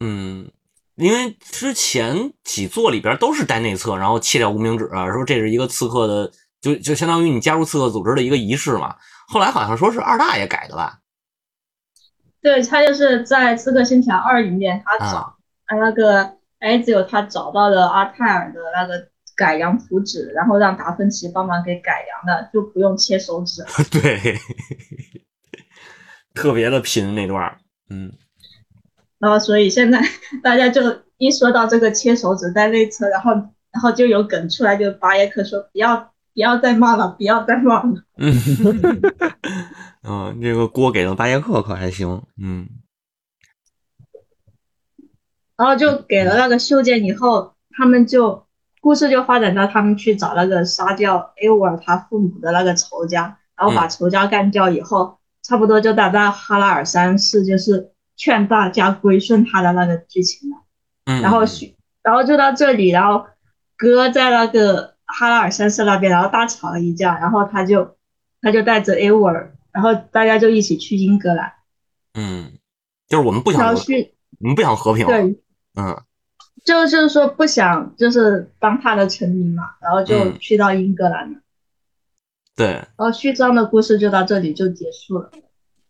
[0.00, 0.50] 嗯，
[0.96, 8.96] 因为之前几座里边都是带内侧，然后切掉无名指，说这是一个刺客的，就就相当于你加入刺客组织的一个仪式嘛。
[9.28, 10.98] 后来好像说是二大爷改的吧？
[12.42, 15.36] 对他就是在《刺客信条二》里面，他找
[15.78, 23.62] 那个哎，只有他找到了阿泰尔的那个改良图纸，然后让达芬奇帮忙给改良的，就不用切手指。
[23.92, 24.38] 对。
[26.34, 27.58] 特别的拼那段
[27.88, 28.12] 嗯，
[29.18, 30.00] 然后所以现在
[30.42, 30.80] 大家就
[31.18, 35.96] 一说到这个切手指在内侧，然后然后就有梗出来，就巴耶克说不要
[36.32, 38.04] 不要再骂了，不要再骂了。
[38.16, 38.32] 嗯，
[40.06, 42.68] 嗯，这个锅给了巴耶克可还行，嗯。
[45.56, 48.46] 然后就给了那个袖剑以后，他们就
[48.80, 55.19] 故事就发展到他们去找那个杀掉艾沃尔他父母的那个仇家，然后把仇家干掉以后，
[55.50, 60.58] 差不多就打到哈拉尔三世，就是劝大家归顺他的那个剧情了。
[61.06, 61.40] 嗯，然后
[62.04, 63.26] 然后就到这里，然后
[63.76, 67.96] 哥在那个哈拉尔三世那边，然后大吵了一架，然后他就
[68.40, 71.52] 他就带着艾沃尔，然后大家就一起去英格兰。
[72.14, 72.52] 嗯，
[73.08, 75.04] 就是我们不想去，我们不想和平。
[75.04, 75.36] 对。
[75.74, 76.00] 嗯，
[76.64, 81.40] 就就是说不想就是当他的臣民嘛，然后就去到英格兰了。
[82.60, 85.30] 对，然后序章的故事就到这里就结束了。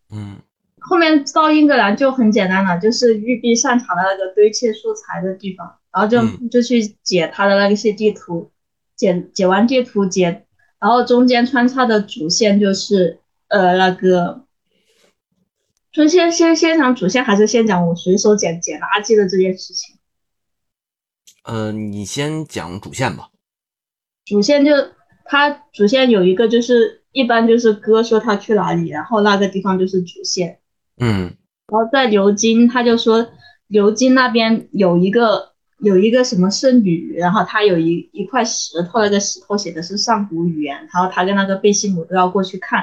[0.09, 0.37] 嗯，
[0.79, 8.51] 后面到英格兰就很简单了，就是玉璧擅长的那个堆砌素材的地方，然后就就去解他的那些地图，
[8.95, 10.45] 解解完地图解，
[10.79, 13.19] 然后中间穿插的主线就是
[13.49, 14.45] 呃那个。
[15.91, 19.97] 就先先先讲主线，还是先讲我随手捡捡垃圾的这件事情？
[21.43, 23.27] 呃，你先讲主线吧。
[24.23, 24.71] 主线就
[25.25, 30.59] 它主线有一个，就是一般就是哥说他去哪里，然后那个地方就是主线。
[30.99, 31.33] 嗯。
[31.67, 33.27] 然后在牛津，他就说
[33.67, 42.79] 牛津那边有一个有一个什么圣女，然后他有一一块石头，那个石头写的是上古语言，然后他跟那个贝西姆都要过去看，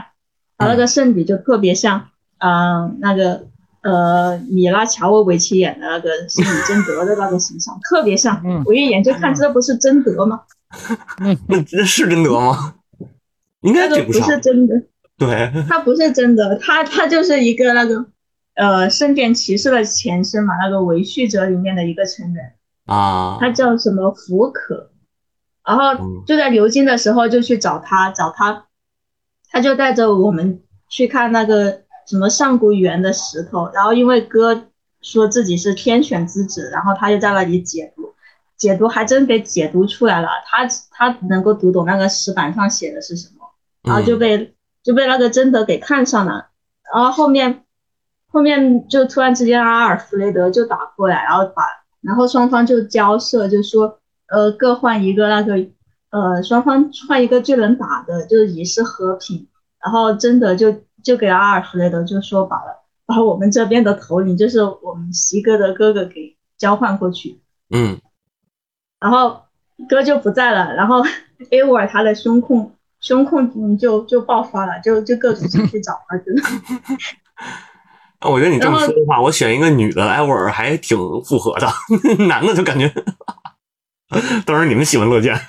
[0.56, 2.08] 然后那个圣女就特别像。
[2.40, 3.48] 嗯，那个
[3.82, 8.40] 呃，米拉乔沃维奇演的那个是李贞德的那个形象，特别像。
[8.64, 10.42] 我一眼就看，这不是贞德吗？
[11.48, 12.74] 那这是真德吗？
[13.60, 14.82] 应该不是真的。
[15.16, 18.06] 对，他不是真的，他他就是一个那个
[18.54, 22.54] 呃圣殿骑士的前身嘛，那个维续者里面的一个成员
[22.86, 23.36] 啊。
[23.40, 24.90] 他叫什么福可，
[25.64, 28.66] 然后就在流金的时候就去找他，找他，
[29.50, 31.82] 他就带着我们去看那个。
[32.08, 34.68] 什么上古语言的石头，然后因为哥
[35.02, 38.14] 说自己是天选之子，然后他就在那里解读，
[38.58, 43.48] 解读还真给解读出来了，他他能够读懂那个石板上写的是什么，
[43.82, 46.48] 然后就被就被那个贞德给看上了，
[46.92, 47.64] 然后后面
[48.30, 51.62] 后面就突然之间阿尔弗雷德就打过来，然后把
[52.02, 53.98] 然后双方就交涉，就说
[54.28, 55.54] 呃各换一个那个
[56.10, 59.46] 呃双方换一个最能打的，就以示和平，
[59.82, 60.82] 然后贞德就。
[61.00, 67.40] 就给阿尔弗雷德就说把了，把我们这边的头领，就是我们席哥的哥哥给交换过去。
[67.70, 68.00] 嗯，
[69.00, 69.42] 然后
[69.88, 71.02] 哥就不在了，然后
[71.50, 76.16] 艾沃尔他的胸控胸控就就爆发了，就就各种去找他。
[76.18, 76.42] 真的。
[78.18, 81.68] 啊，我觉得你这么说的话，我选一个女的艾沃尔还挺符合的，
[82.26, 82.92] 男的就感觉，
[84.44, 85.38] 当然你们喜闻乐见。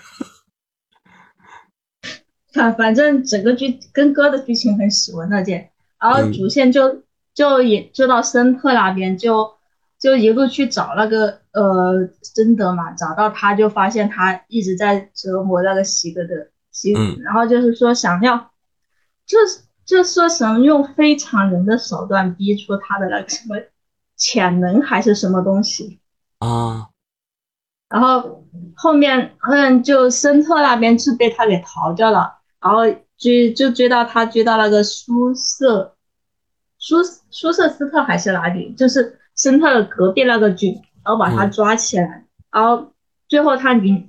[2.54, 7.02] 反反正整个剧跟哥的剧情很喜闻乐见，然后主线就
[7.34, 9.56] 就也就到森特那边，就
[10.00, 18.52] 就一路去找那个呃贞德嘛，找到他就发现他一直在折磨那个西格的西，然后就是说想要，
[19.26, 23.58] 就是就说想用非常人的手段逼出他的那个什么
[24.16, 26.00] 潜能还是什么东西
[26.40, 26.88] 啊。
[27.90, 28.46] 然后
[28.76, 32.84] 后面嗯，就森特那边是被他给逃掉了，然后
[33.18, 35.96] 追就追到他追到那个苏瑟，
[36.78, 40.74] 苏苏瑟斯特还是哪里，就是森特的隔壁那个菌，
[41.06, 42.92] 然后把他抓起来，然后
[43.30, 44.08] 最后他临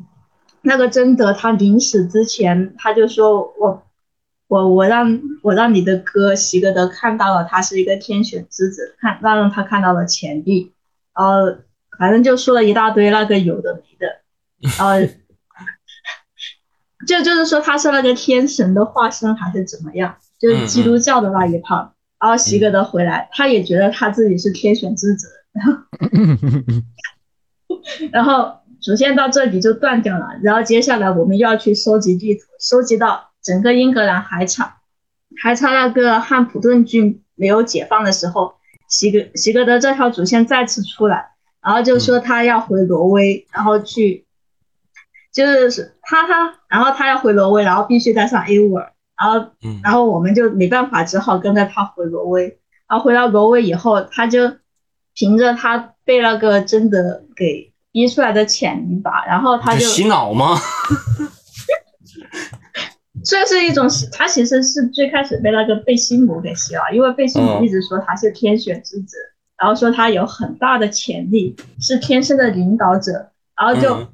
[0.62, 3.86] 那个贞德他临死之前，他就说我
[4.48, 10.72] 我我让我让你的哥席格德看到了他是一个天选之子，看让他看到了钱币，
[11.14, 11.58] 然后。
[11.98, 14.22] 反正就说了一大堆那个有的没的，
[14.78, 14.94] 然后，
[17.06, 21.92] 就就是说他是那个天神的化身还是怎么样，就是基督教的那一套。
[22.20, 25.72] 然后席格德回来，他也觉得他自己是天选之子， 然后，
[28.12, 30.26] 然后主线到这里就断掉了。
[30.42, 34.76] 然后接下来我们又要去收集地图，收集到整个英格兰还差
[35.42, 38.54] 还差那个汉普顿郡没有解放的时候，
[38.88, 41.30] 席格席格德这条主线再次出来。
[41.62, 44.24] 然后就说他要回挪威，然后去，
[45.30, 49.50] 就是他他，然后他要回挪威，然后必须带上 A 五尔，然后，
[49.82, 52.58] 然后我们就没办法，只好跟着他回挪威。
[52.88, 54.52] 然后回到挪威以后，他就
[55.14, 60.56] 凭着他被那个真的给逼出来的潜力吧，然后他就洗脑吗？
[63.22, 69.16] 这是一种，他其实是最开始被那个贝西姆给洗了，因为贝西姆一直说他是天选之子。
[69.60, 74.08] 然后说他有很大的潜力，是天生的领导者，然后就，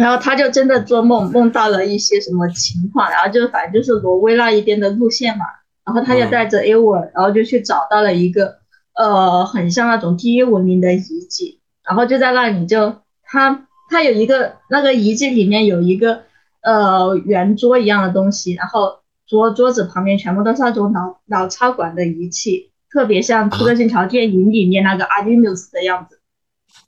[0.00, 5.44] 然后他就真的做梦梦到了一些什么情况，然后就反正就是挪威那一边的路线嘛，
[5.84, 8.56] 然后他就带着 A 沃，然后就去找到了一个
[8.94, 16.22] 呃很像那种第一文明的遗迹，然后就在那里就他他有一个那个遗迹里面有一个
[16.62, 22.68] 呃圆桌一样的东西，然后桌桌子旁边全部都是那种脑脑插管的仪器。
[22.92, 26.18] 特别像《刺客信条》电影里面那个阿迪纽斯的样子，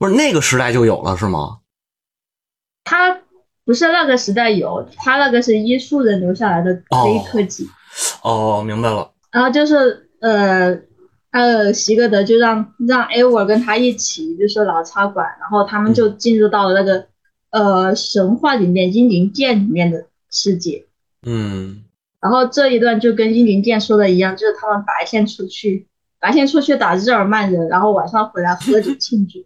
[0.00, 1.58] 不是那个时代就有了是吗？
[2.84, 3.20] 他
[3.64, 7.66] 不是那个时代有，他那个是医术人留下来的黑科技。
[8.22, 9.10] 哦，明白了。
[9.30, 10.78] 然后就是呃
[11.30, 17.06] 呃，席格德就让让艾沃跟他一起就是老插管，然后他们就进入到了那个
[17.50, 20.86] 呃神话里面英灵殿里面的世界。
[21.26, 21.84] 嗯。
[22.20, 25.88] 然后这一段就跟英灵殿说的一样，就是他们白天出去。
[26.20, 29.44] 白天出去打日耳曼人，然后晚上回来喝酒庆祝，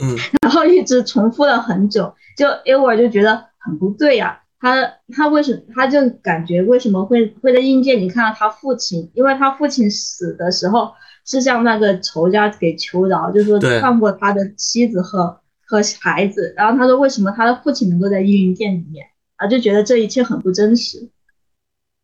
[0.00, 9.10] 嗯， 然后一直重复了很久，就艾沃就觉得很不对呀，他他为什么他就感觉为什么会会在阴间里看到他父亲？
[9.14, 10.92] 因为他父亲死的时候
[11.24, 19.46] 是向那个仇家给求饶，就说放过他的妻子和和孩子，然后他说为什么他的父亲能够在阴云殿里面啊？
[19.46, 21.08] 就觉得这一切很不真实，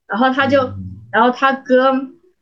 [0.06, 0.74] 然后他就
[1.10, 1.92] 然后他哥。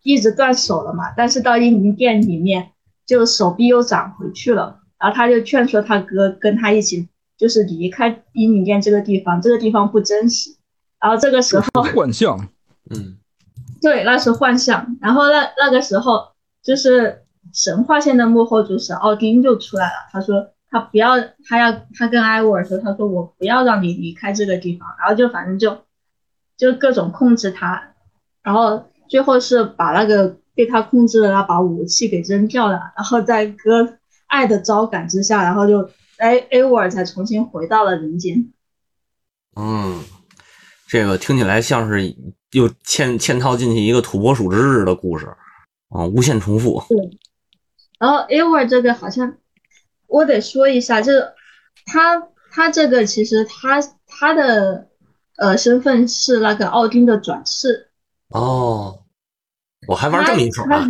[0.05, 2.71] 一直断手了嘛，但是到阴云殿里面，
[3.05, 4.81] 就手臂又长回去了。
[4.99, 10.51] 然后他就劝说他哥跟他一起，就是离开英灵殿这个地方，这个地方不真实。
[11.01, 12.49] 然后这个时候幻象，
[12.91, 13.19] 嗯，
[13.81, 14.97] 对，那是幻象。
[15.01, 16.29] 然后那那个时候，
[16.63, 17.23] 就是
[17.53, 20.09] 神话线的幕后主使奥丁就出来了。
[20.11, 21.19] 他说他不要，
[21.49, 24.89] 他要他跟艾沃尔说，他说我不要让你离开这个地方。
[24.99, 25.79] 然后就反正就
[26.57, 27.95] 就各种控制他，
[28.43, 28.85] 然后。
[29.09, 33.97] 最后是把那个被他控制的那把武器给扔掉了，然后在哥
[34.29, 38.53] 爱的招感之下，然后就哎艾沃尔才重新回到了人间。
[39.57, 40.05] 嗯，
[40.87, 42.15] 这个听起来像是
[42.53, 45.27] 又嵌嵌套进去一个土拨鼠之日的故事
[45.89, 46.83] 啊，无限重复。
[46.89, 47.19] 对。
[47.99, 49.37] 然后艾沃尔这个好像
[50.07, 51.35] 我得说一下，就是
[51.85, 52.23] 他
[52.53, 54.89] 他这个其实他他的
[55.37, 57.91] 呃身份是那个奥丁的转世。
[58.29, 59.05] 哦，
[59.89, 60.87] 我还玩这么一手啊！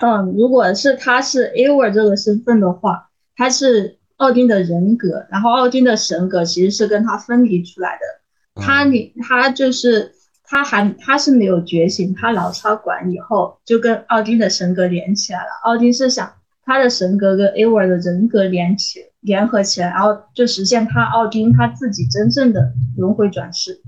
[0.00, 8.62] 嗯，如果是他是 a w r 这个身份的话，他是奥丁的人格，然后奥丁的神格其实是跟他分离出来的。
[8.62, 10.12] 他你他就是
[10.44, 15.48] 他还他是没有觉醒，他老插管以后就跟奥丁的神格连起来了。
[15.64, 16.32] 奥丁是想
[16.64, 23.82] 他的神格跟 a w r 的人格连起联合起来，然后就实现他奥丁他自己真正的轮回转世，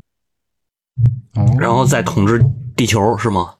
[1.58, 2.42] 然后再统治。
[2.74, 3.54] 地球是吗？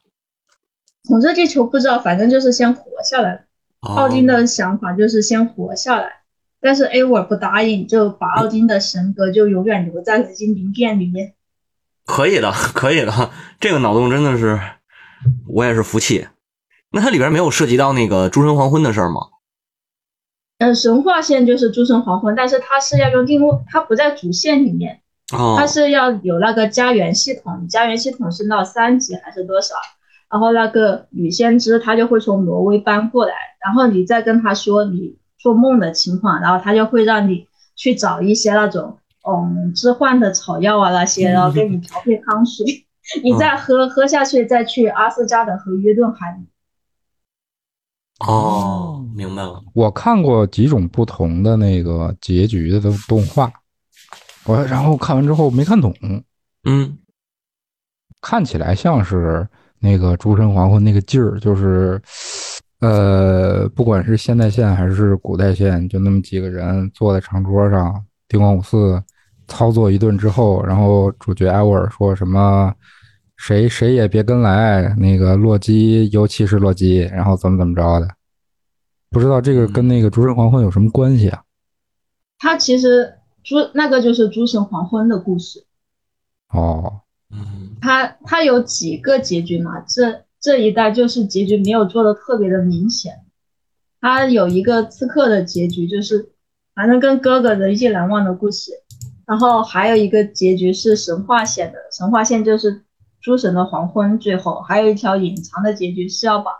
[1.08, 3.44] 统治地球不知道，反正就是先活下来。
[3.80, 6.22] 奥丁的想法就是先活下来，
[6.60, 11.34] 但是 A 沃不答应，就把奥丁的神格就永远留在了精灵殿里面。
[12.06, 14.60] 可以的，可以的，这个脑洞真的是
[15.48, 16.28] 我也是服气。
[16.92, 19.22] 那它里边没有涉及到那个诸神黄昏的事儿吗？
[20.58, 25.00] 嗯，神话线就是诸神黄昏，但是它是要用定位，它不在主线里面。
[25.56, 29.74] 它是要有那个家园系统，家园系统是到三级还是多少？
[30.32, 42.64] 然后那个女先知她就会从挪威搬过来，然后你再跟她说你做梦的情况，然后她就会让你去找一些那种嗯置换的草药啊那些，然后给你调配汤水，
[43.22, 46.40] 你再喝喝下去，再去阿斯加德和约顿海。
[48.26, 49.62] 哦，明白了。
[49.74, 53.52] 我看过几种不同的那个结局的动画。
[54.44, 55.94] 我然后看完之后没看懂，
[56.64, 56.98] 嗯，
[58.20, 59.48] 看起来像是
[59.82, 62.00] 那个《诸神黄昏》那个劲儿，就是，
[62.80, 69.02] 呃，不管是现代线还是古代线，就那么几个人坐在长桌上，丁光五四
[69.48, 72.72] 操作一顿之后，然后主角艾沃尔说什么，
[73.36, 78.08] 谁谁也别跟来，那个洛基尤其是洛基，然后怎么怎么着的，
[79.10, 81.42] 不知道这个跟那个《诸神黄昏》有什么关系啊？
[82.38, 83.14] 他其实。
[83.44, 85.64] 诸那个就是诸神黄昏的故事，
[86.50, 87.00] 哦，
[87.32, 89.80] 嗯，他他有几个结局嘛？
[89.80, 93.24] 这这一代就是结局没有做的特别的明显，
[94.00, 96.32] 他有一个刺客的结局，就是
[96.74, 98.70] 反正跟哥哥的一些难忘的故事，
[99.26, 102.84] 然后还有一个结局是神话线的，神话线就是
[103.20, 106.52] 诸神的黄昏，最后还有一条隐藏的结局是要把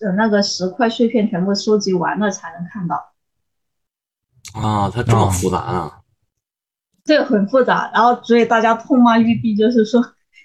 [0.00, 2.96] 呃那个石块碎片全部收集完了才能看到，
[4.60, 5.98] 啊，它这么复杂啊。
[7.04, 10.00] 这个很复杂，然后所以大家痛骂玉璧，就是说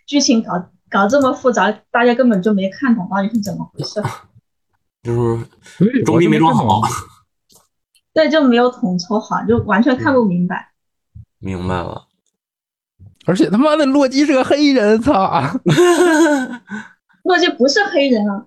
[0.08, 0.54] 剧情搞
[0.90, 4.02] 搞这么复杂，大家根本就没看懂到底是怎么回事。
[5.04, 6.82] 就是装逼没装好。
[8.14, 10.72] 对，就没有统筹好，就完全看不明白。
[11.38, 12.08] 明白了。
[13.26, 15.44] 而且他妈的洛基是个黑人，操！
[17.24, 18.46] 洛基不是黑人啊，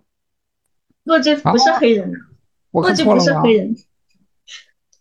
[1.04, 2.18] 洛基不是黑人啊，
[2.72, 3.76] 洛基不是黑人。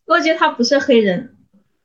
[0.05, 1.37] 洛基他不是黑人，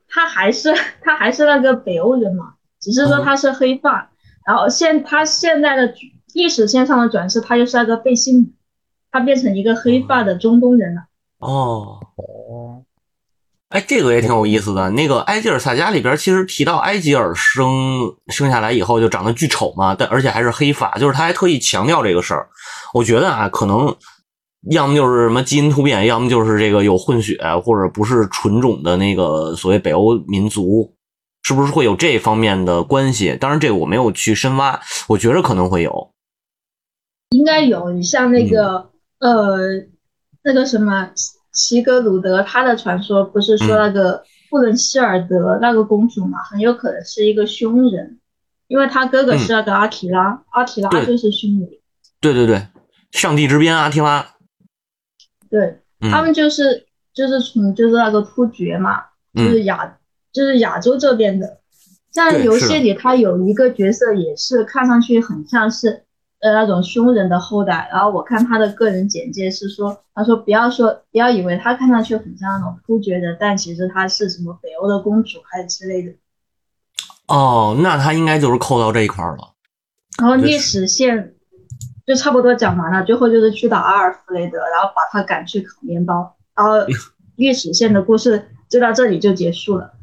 [0.09, 4.11] 他还是他还是那个北欧人嘛，只是说他是黑发。
[4.47, 5.95] 然后现他现在的
[6.35, 8.55] 历史线上的转世，他就是那个背心，
[9.11, 11.03] 他变成一个黑发的中东人了。
[11.39, 12.83] 哦哦，
[13.69, 14.91] 哎，这个也挺有意思的。
[14.91, 22.49] 那个埃吉尔萨迦里边其实提到埃吉尔生生下来以后就长得巨丑嘛，但而且还是黑发，就是他还特意强调这个事儿。
[22.93, 23.95] 我觉得啊，可能
[24.71, 30.95] 要么就是什么基因突变，要么就是这个有混血，或者不是纯种的那个所谓北欧民族，
[31.45, 33.37] 是不是会有这方面的关系？
[33.37, 36.11] 当然，这个我没有去深挖，我觉得可能会有，
[37.31, 37.91] 应该有。
[37.91, 38.91] 你像那个
[39.21, 39.87] 呃。
[40.47, 41.11] 那个什么
[41.55, 48.21] 齐格鲁德，他的传说不是说那个布伦希尔德那个公主嘛，很有可能是一个凶人，
[48.69, 51.71] 因为他哥哥是那个阿提拉，阿提拉就是凶人。
[52.21, 52.67] 对对对，
[53.13, 54.35] 上帝之鞭阿提拉。
[55.49, 55.81] 对
[56.11, 59.03] 他们就是就是从就是那个突厥嘛，
[59.35, 59.97] 就是亚
[60.35, 61.61] 就是亚洲这边的，
[62.11, 66.03] 在游戏里他有一个角色也是看上去很像是。
[66.41, 76.13] 呃，那种凶人的后代，然后我看他的个人简介是说，他说不要说，不要以为他看上去很像那种突厥人，但其实他是什么北欧的公主还是之类的。
[77.29, 79.55] 哦，那他应该就是扣到这一块了。
[80.19, 81.35] 然后历史线
[82.07, 86.73] 就差不多讲完了，最后就是去打阿尔弗雷德，然后把他赶去烤面包，然后
[87.37, 89.95] 历史线的故事就到这里就结束了。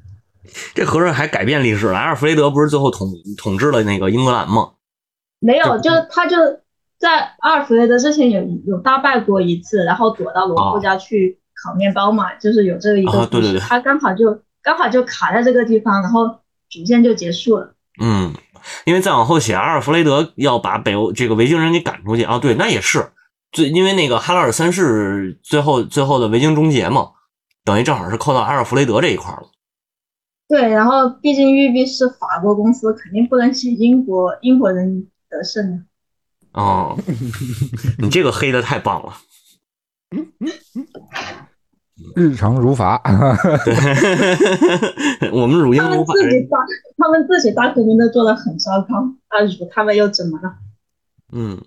[0.73, 1.97] 这合着还改变历史了？
[1.97, 4.71] 阿尔弗雷德不是最后统统治了那个英格兰吗？
[5.39, 6.37] 没有，就他就
[6.99, 13.59] 在阿尔弗雷德之前有有大败过一次，然后躲到罗布家去烤面包嘛，就是有这个一个对对对。
[13.59, 16.27] 他刚好就刚好就卡在这个地方，然后
[16.69, 17.73] 主线就结束了。
[17.99, 18.33] 嗯，
[18.85, 22.39] 因为再往后写，阿尔弗雷德要把北欧这个维京人给赶出去啊。
[22.39, 23.11] 对，那也是
[23.51, 27.09] 最因为那个哈拉尔三世最后最后的维京终结嘛，
[27.65, 29.49] 等于正好是扣到阿尔弗雷德这一块了。
[30.51, 35.07] 对，然后毕竟育碧是法国公司，肯定不能写英国英国人。
[35.31, 35.85] 得胜
[36.51, 36.99] 哦，
[37.97, 39.13] 你这个黑的太棒了。
[42.17, 43.01] 日常如法，
[45.31, 46.13] 我们如英如法。
[46.13, 46.57] 他们自己大，
[46.97, 50.57] 他们自己大革命都做的很糟糕，那如他们又怎么了？
[51.31, 51.63] 嗯。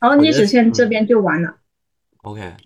[0.00, 1.58] 然后历史线这边就完了。
[2.24, 2.56] OK。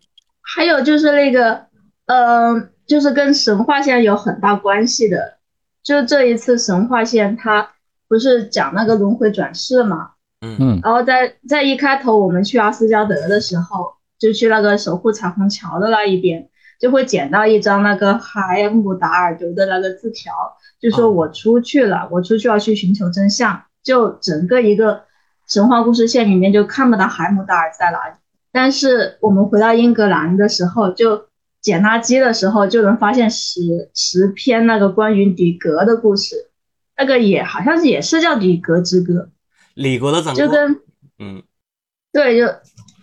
[0.40, 1.66] 还有就是那个，
[2.06, 5.38] 呃，就是跟神话线有很大关系的，
[5.84, 7.70] 就这一次神话线它。
[8.10, 10.12] 不是讲那个轮回转世嘛？
[10.40, 16.48] 嗯嗯，然后在在一开头我们去阿斯加德的时候，就去那个守护彩虹桥的那一边，
[16.80, 20.32] 就会捡到一张那个海姆达尔留的那个字条，
[20.80, 23.62] 就说我出去了，我出去要去寻求真相。
[23.82, 25.02] 就整个一个
[25.46, 28.14] 神话故事线里面就看不到海姆达尔在哪里，
[28.52, 31.27] 但是我们回到英格兰的时候，就
[31.68, 36.48] 捡垃圾的时候就能发现十十篇那个关于李格的故事。
[36.96, 39.12] 那个也好像是也是叫《李格之歌》，
[39.74, 40.80] 李格的整个，就跟
[41.18, 41.42] 嗯，
[42.10, 42.46] 对，就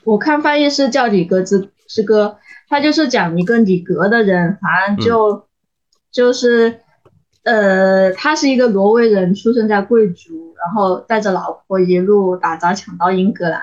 [0.03, 5.47] 我看翻译是叫《李格之之歌》，他就是讲一个李格的人，反正就
[6.11, 6.79] 就是
[7.43, 13.61] 呃，他是一个挪威人，出生在贵族，然后带着老婆一路打砸抢到英格兰，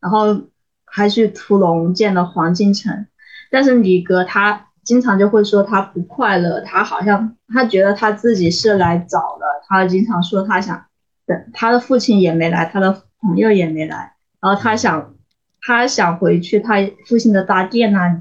[0.00, 0.48] 然后
[0.84, 3.06] 还去屠龙建了黄金城，
[3.50, 4.66] 但是李格他。
[4.82, 10.86] 经常就会说他不快乐，他好像他觉得他自己是来早了，他经常说他想
[11.26, 15.14] 等他的父亲也没来，他的朋友也没来，然后他想
[15.60, 16.76] 他想回去他
[17.06, 18.20] 父亲的大殿那里，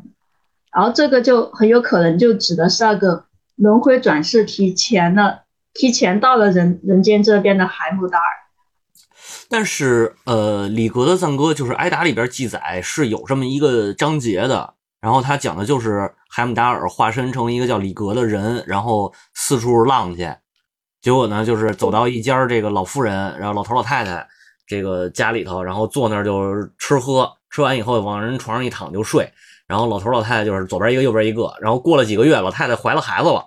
[0.71, 3.25] 然后这个就很有可能就指的是那个
[3.55, 8.25] 轮回转世提前了，提前到了人人间这边的海姆达尔。
[9.49, 14.75] 但是呃，李格的赞歌就是埃达里边记载是有这么一个章节的。
[15.02, 20.30] 然后他讲的就是海姆达尔化身成一个叫里格的人，然后四处浪去。
[21.02, 24.28] 结果呢，就是走到一家这个老妇人，然后老头老太太
[24.68, 29.32] 这个家里头，然后坐那儿就吃喝，吃完以后往人床上一躺就睡。
[29.66, 31.54] 然后老头老太太就是左边一个右边一个。
[31.62, 33.45] 然后过了几个月，老太太怀了孩子了。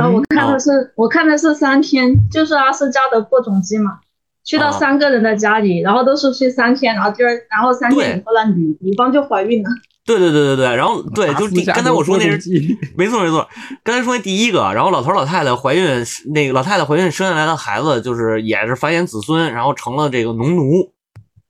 [0.00, 4.00] 啊，我 看的是我看的是三天，就是阿斯加德播种机嘛。
[4.42, 9.70] 去到三个人的家里，然后都是睡三天，然后第二，然后三天以后呢，女女方就怀孕了。
[10.06, 12.50] 对对对对对，然后对，就是第刚才我说那是
[12.96, 13.48] 没错没错，
[13.82, 20.92] 刚才说那第一个，然后老头老太太怀孕，那个老太太怀孕生下来的孩子就是也是繁衍子孙，然后成了这个农奴，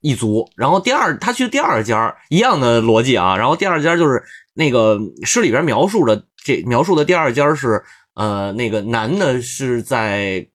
[0.01, 0.49] 一族。
[0.57, 3.37] 然后第二，他去第二家一样的逻辑啊。
[3.37, 4.23] 然后第二家就是
[4.55, 7.83] 那个诗里边描述的，这描述的第二家是
[8.15, 10.47] 呃，那个男的是在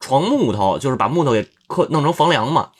[0.00, 2.70] 床木头，就是把木头给刻弄成房梁嘛。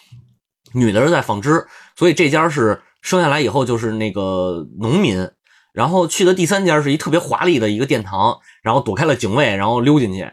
[0.73, 5.31] 女的是在纺织，所以这家是生下来以后就是那个农民。
[5.73, 10.27] 然后去的第三家是一特别华丽的一个殿堂，然后躲开了警卫，然后溜进去。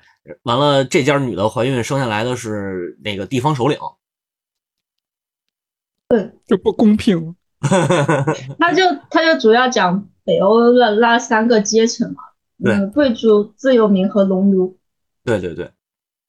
[0.44, 3.78] 完了，这家女的怀孕生下来的是那个地方首领。
[6.08, 7.36] 对，这不公平。
[8.58, 12.24] 他就他就主要讲北欧的那三个阶层嘛，
[12.64, 14.80] 嗯，贵族、自由民和农奴。
[15.26, 15.70] 对对对，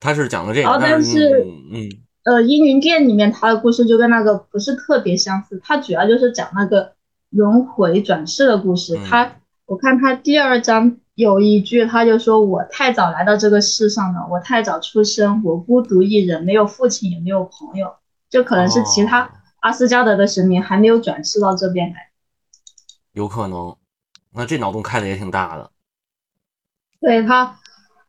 [0.00, 0.68] 他是讲的这个。
[0.68, 1.88] 然后但是，嗯，
[2.24, 6.92] 呃，阴云殿里面他的故事就跟那个不是特别相似，他主要就是讲那个。
[7.30, 17.96] 轮回转世的故事，他我看他第二章有一句，他就说我太早来到这个世上了，我太早出生，我孤独一人，没有父亲也没有朋友，
[18.30, 22.10] 就可能是其他阿斯加德的神明还没有转世到这边来，
[23.14, 23.76] 有可能，
[24.32, 25.72] 那这脑洞开的也挺大的。
[27.00, 27.58] 对他，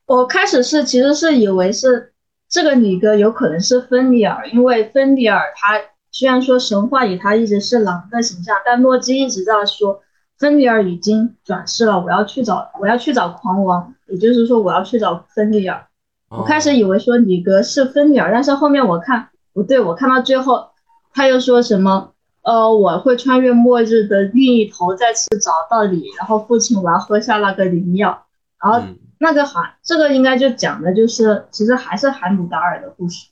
[0.05, 2.13] 我开始是其实是以为是
[2.55, 5.81] 这个女的有可能是芬里尔，因为芬里尔他。
[6.17, 10.01] 虽然说神话里他一直是狼的形象，但洛基一直在说
[10.39, 15.85] 芬里尔已经转世了，我要去找我要去找狂王，也就是说我要去找芬里尔。
[16.29, 20.69] 我开始以为说里格是芬里尔，但是后面我看不对，我看到最后
[21.13, 28.23] 他又说什么呃我会穿越末日的另一头再次找到你，然后父亲我要喝下那个灵药，
[28.63, 28.79] 然后
[29.17, 33.27] 那个韩这个应该就讲的就是其实还是海姆达尔的故事。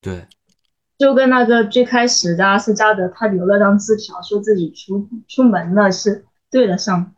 [0.00, 0.26] 对。
[0.98, 7.14] 就跟那个最开始的阿斯加德，他留了张字条，说自己出出门了，是对得上。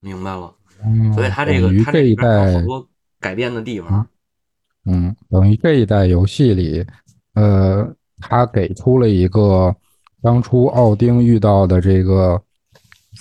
[0.00, 0.52] 明白了，
[1.14, 2.88] 所以他这个他这一代好多
[3.20, 4.04] 改变的地方。
[4.84, 6.84] 嗯，等于这一代游戏里，
[7.34, 9.76] 呃，他给出了一个
[10.20, 12.42] 当初奥丁遇到的这个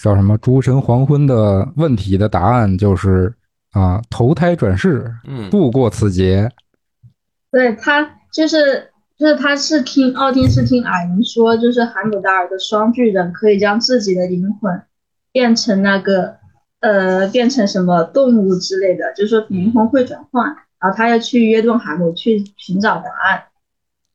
[0.02, 3.34] 叫什么“诸神黄昏”的问题的答案，就是
[3.72, 6.52] 啊，投胎转世，嗯，度过此劫。
[7.52, 8.14] 对他。
[8.30, 14.84] 就是就是他是听奥丁是听矮人说，就是海姆达尔的双巨人可以将自己的灵魂
[15.32, 16.36] 变成那个
[16.82, 20.46] 呃变成什么动物之类的，就是说灵魂会转换，
[20.78, 23.44] 然后他要去约顿海姆去寻找答案，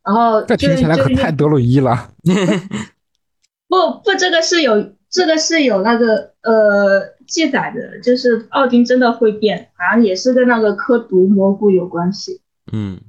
[0.05, 2.11] 然后这听起来可太德鲁伊了。
[3.67, 12.41] 不不，这个是有这个是有那个呃记载的，就是奥丁真的会变，好像也是跟那个科毒蘑菇有关系。
[12.73, 13.01] 嗯。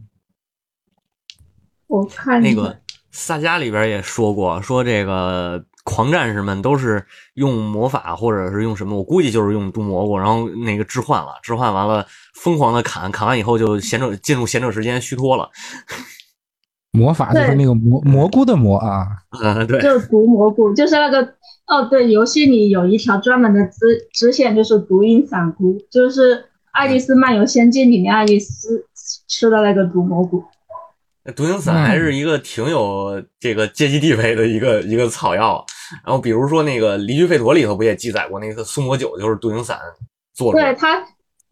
[1.88, 2.76] 我看那个
[3.12, 15.47] 萨迦里边也说过，说这个狂战士们都是用魔法或者是用什么，我估计就是用毒蘑菇，然后那个置换了，置换完了疯狂的砍，砍完以后就贤者 进入贤者时间虚脱了。
[16.91, 21.36] 魔法就是那个蘑蘑菇的蘑啊，啊 对，就毒蘑菇，就是那个
[21.66, 26.36] 哦对，游戏里有一条专门的支支线，就是毒鹰伞菇，就是
[26.72, 28.86] 《爱丽丝漫游仙境》里面爱丽丝
[29.28, 30.43] 吃的那个毒蘑菇。
[31.36, 35.66] 毒鹰伞还是一个挺有这个阶级地位的一个一个草药，
[36.05, 39.80] 然后比如说那个《离居吠陀》里头不也记载过那个苏魔酒就是毒鹰伞
[40.34, 40.59] 做的？
[40.59, 40.99] 对他，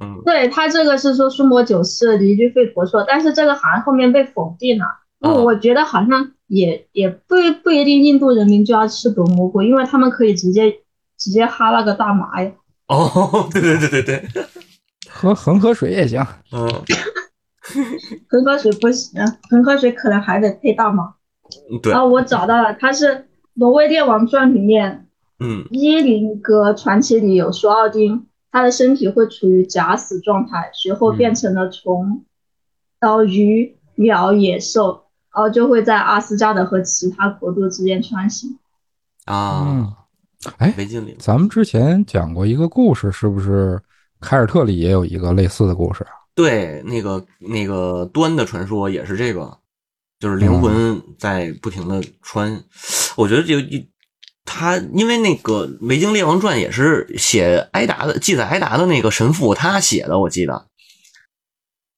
[0.01, 4.85] 嗯，对他这个是说苏魔酒是离居吠陀说，但是这个好像后面被否定了。
[5.21, 10.69] 我我觉得好像也也不不一定印度人民就要吃毒蘑菇，因为他们可以直接
[11.17, 12.51] 直接哈那个大麻呀。
[12.87, 14.45] 哦，对对对对对，
[15.09, 16.21] 喝恒河水也行。
[16.51, 16.69] 嗯。
[18.27, 21.13] 恒河水不行，恒河水可能还得配大麻。
[21.81, 23.05] 对啊，我找到了，他是
[23.53, 25.07] 《挪威电王传》里面，
[25.39, 32.25] 嗯，伊林格传奇里有说奥丁他的身体会处于假死状态，随后变成了虫，
[32.99, 38.57] 然后鱼、鸟、野兽，然后就会在阿斯加德和其他国度之间穿行。
[39.25, 39.93] 啊，
[40.57, 41.15] 哎，没经历。
[41.19, 43.79] 咱们之前讲过一个故事，是不是
[44.19, 46.11] 凯尔特里也有一个类似的故事啊？
[46.33, 49.57] 对，那个那个端的传说也是这个，
[50.19, 52.63] 就是灵魂在不停的穿。
[53.15, 53.87] 我觉得就一
[54.43, 60.65] 他，因为那个《维京列王传》也是写埃达的，记载埃达的那个神父他写的，我记得。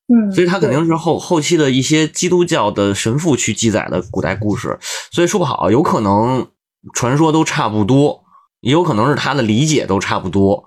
[0.08, 4.78] 嗯，所以他肯定是后后期的一些基督教的神父去记载的古代故事，
[5.12, 6.48] 所以说不好，有可能
[6.94, 8.24] 传说都差不多，
[8.62, 10.66] 也有可能是他的理解都差不多。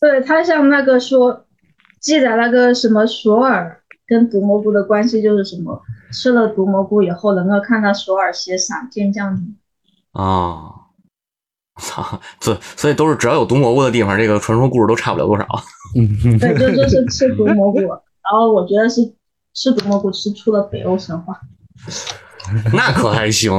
[0.00, 1.44] 对他像那个说。
[2.00, 9.56] 记载那个什么索尔跟毒蘑菇的关系就是什么，吃了毒蘑菇以后能够看到索尔携闪电降临。
[10.12, 10.70] 啊，
[11.80, 12.20] 操！
[12.40, 15.44] 所所以都是只要有毒蘑菇的地方，这个传说故事都差不了多少。
[16.38, 17.80] 对，就就是吃毒蘑菇，
[18.30, 19.00] 然后我觉得是
[19.54, 21.38] 吃毒蘑菇吃出了北欧神话。
[22.72, 23.52] 那可还行，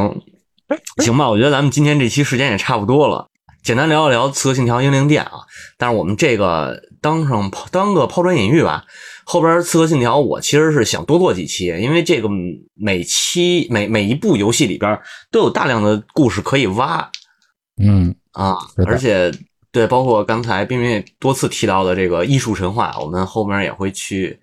[0.98, 1.30] 行吧？
[1.30, 3.28] 我觉得咱们今天这期时间也差不多了，
[3.64, 5.46] 简单聊一聊《刺客信条：英灵殿》啊。
[5.78, 8.86] 但是我们这个当上当个抛砖引玉吧。
[9.26, 12.28] 后边《刺客信条》我其实是想多做几期，因为这个
[12.74, 15.00] 每期每每一部游戏里边
[15.32, 17.10] 都有大量的故事可以挖。
[17.80, 18.58] 嗯啊，
[18.88, 19.32] 而且
[19.72, 24.40] 对，包括刚才冰冰也多次提到的这个艺术神话，我们后面也会去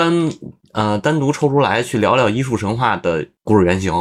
[0.00, 0.32] 单
[0.72, 3.92] 呃单独抽出来去聊聊艺术神话的故事原型。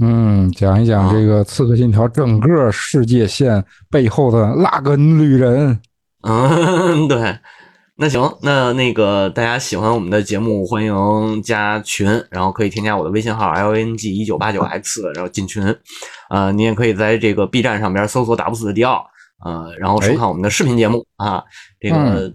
[0.00, 5.80] 嗯，讲一讲这个《刺客信条》整个世界线背后的那根旅人。
[6.22, 7.36] 嗯， 对。
[7.98, 15.74] 那行，那那个大家喜欢我们的节目，欢迎加群，然后可以添加我的微信号 l n g 一九八九 x，然后进群。
[16.28, 19.02] 呃，你也可以在这个 B 站上边搜索“打不死的迪奥”，
[19.42, 21.42] 呃，然后收看我们的视频节目啊。
[21.80, 22.30] 这个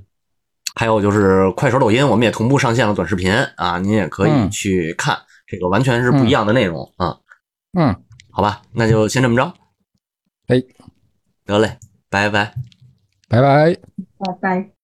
[0.76, 5.18] 还有就是快手、抖音，我们也同步上线了短视频啊，您也可以去看，
[5.48, 7.18] 这个完全是不一样的内容啊。
[7.78, 7.96] 嗯，
[8.32, 9.54] 好吧，那就先这么着。
[10.48, 10.62] 哎，
[11.46, 11.78] 得嘞，
[12.10, 12.54] 拜拜，
[13.30, 13.78] 拜拜，
[14.18, 14.72] 拜拜。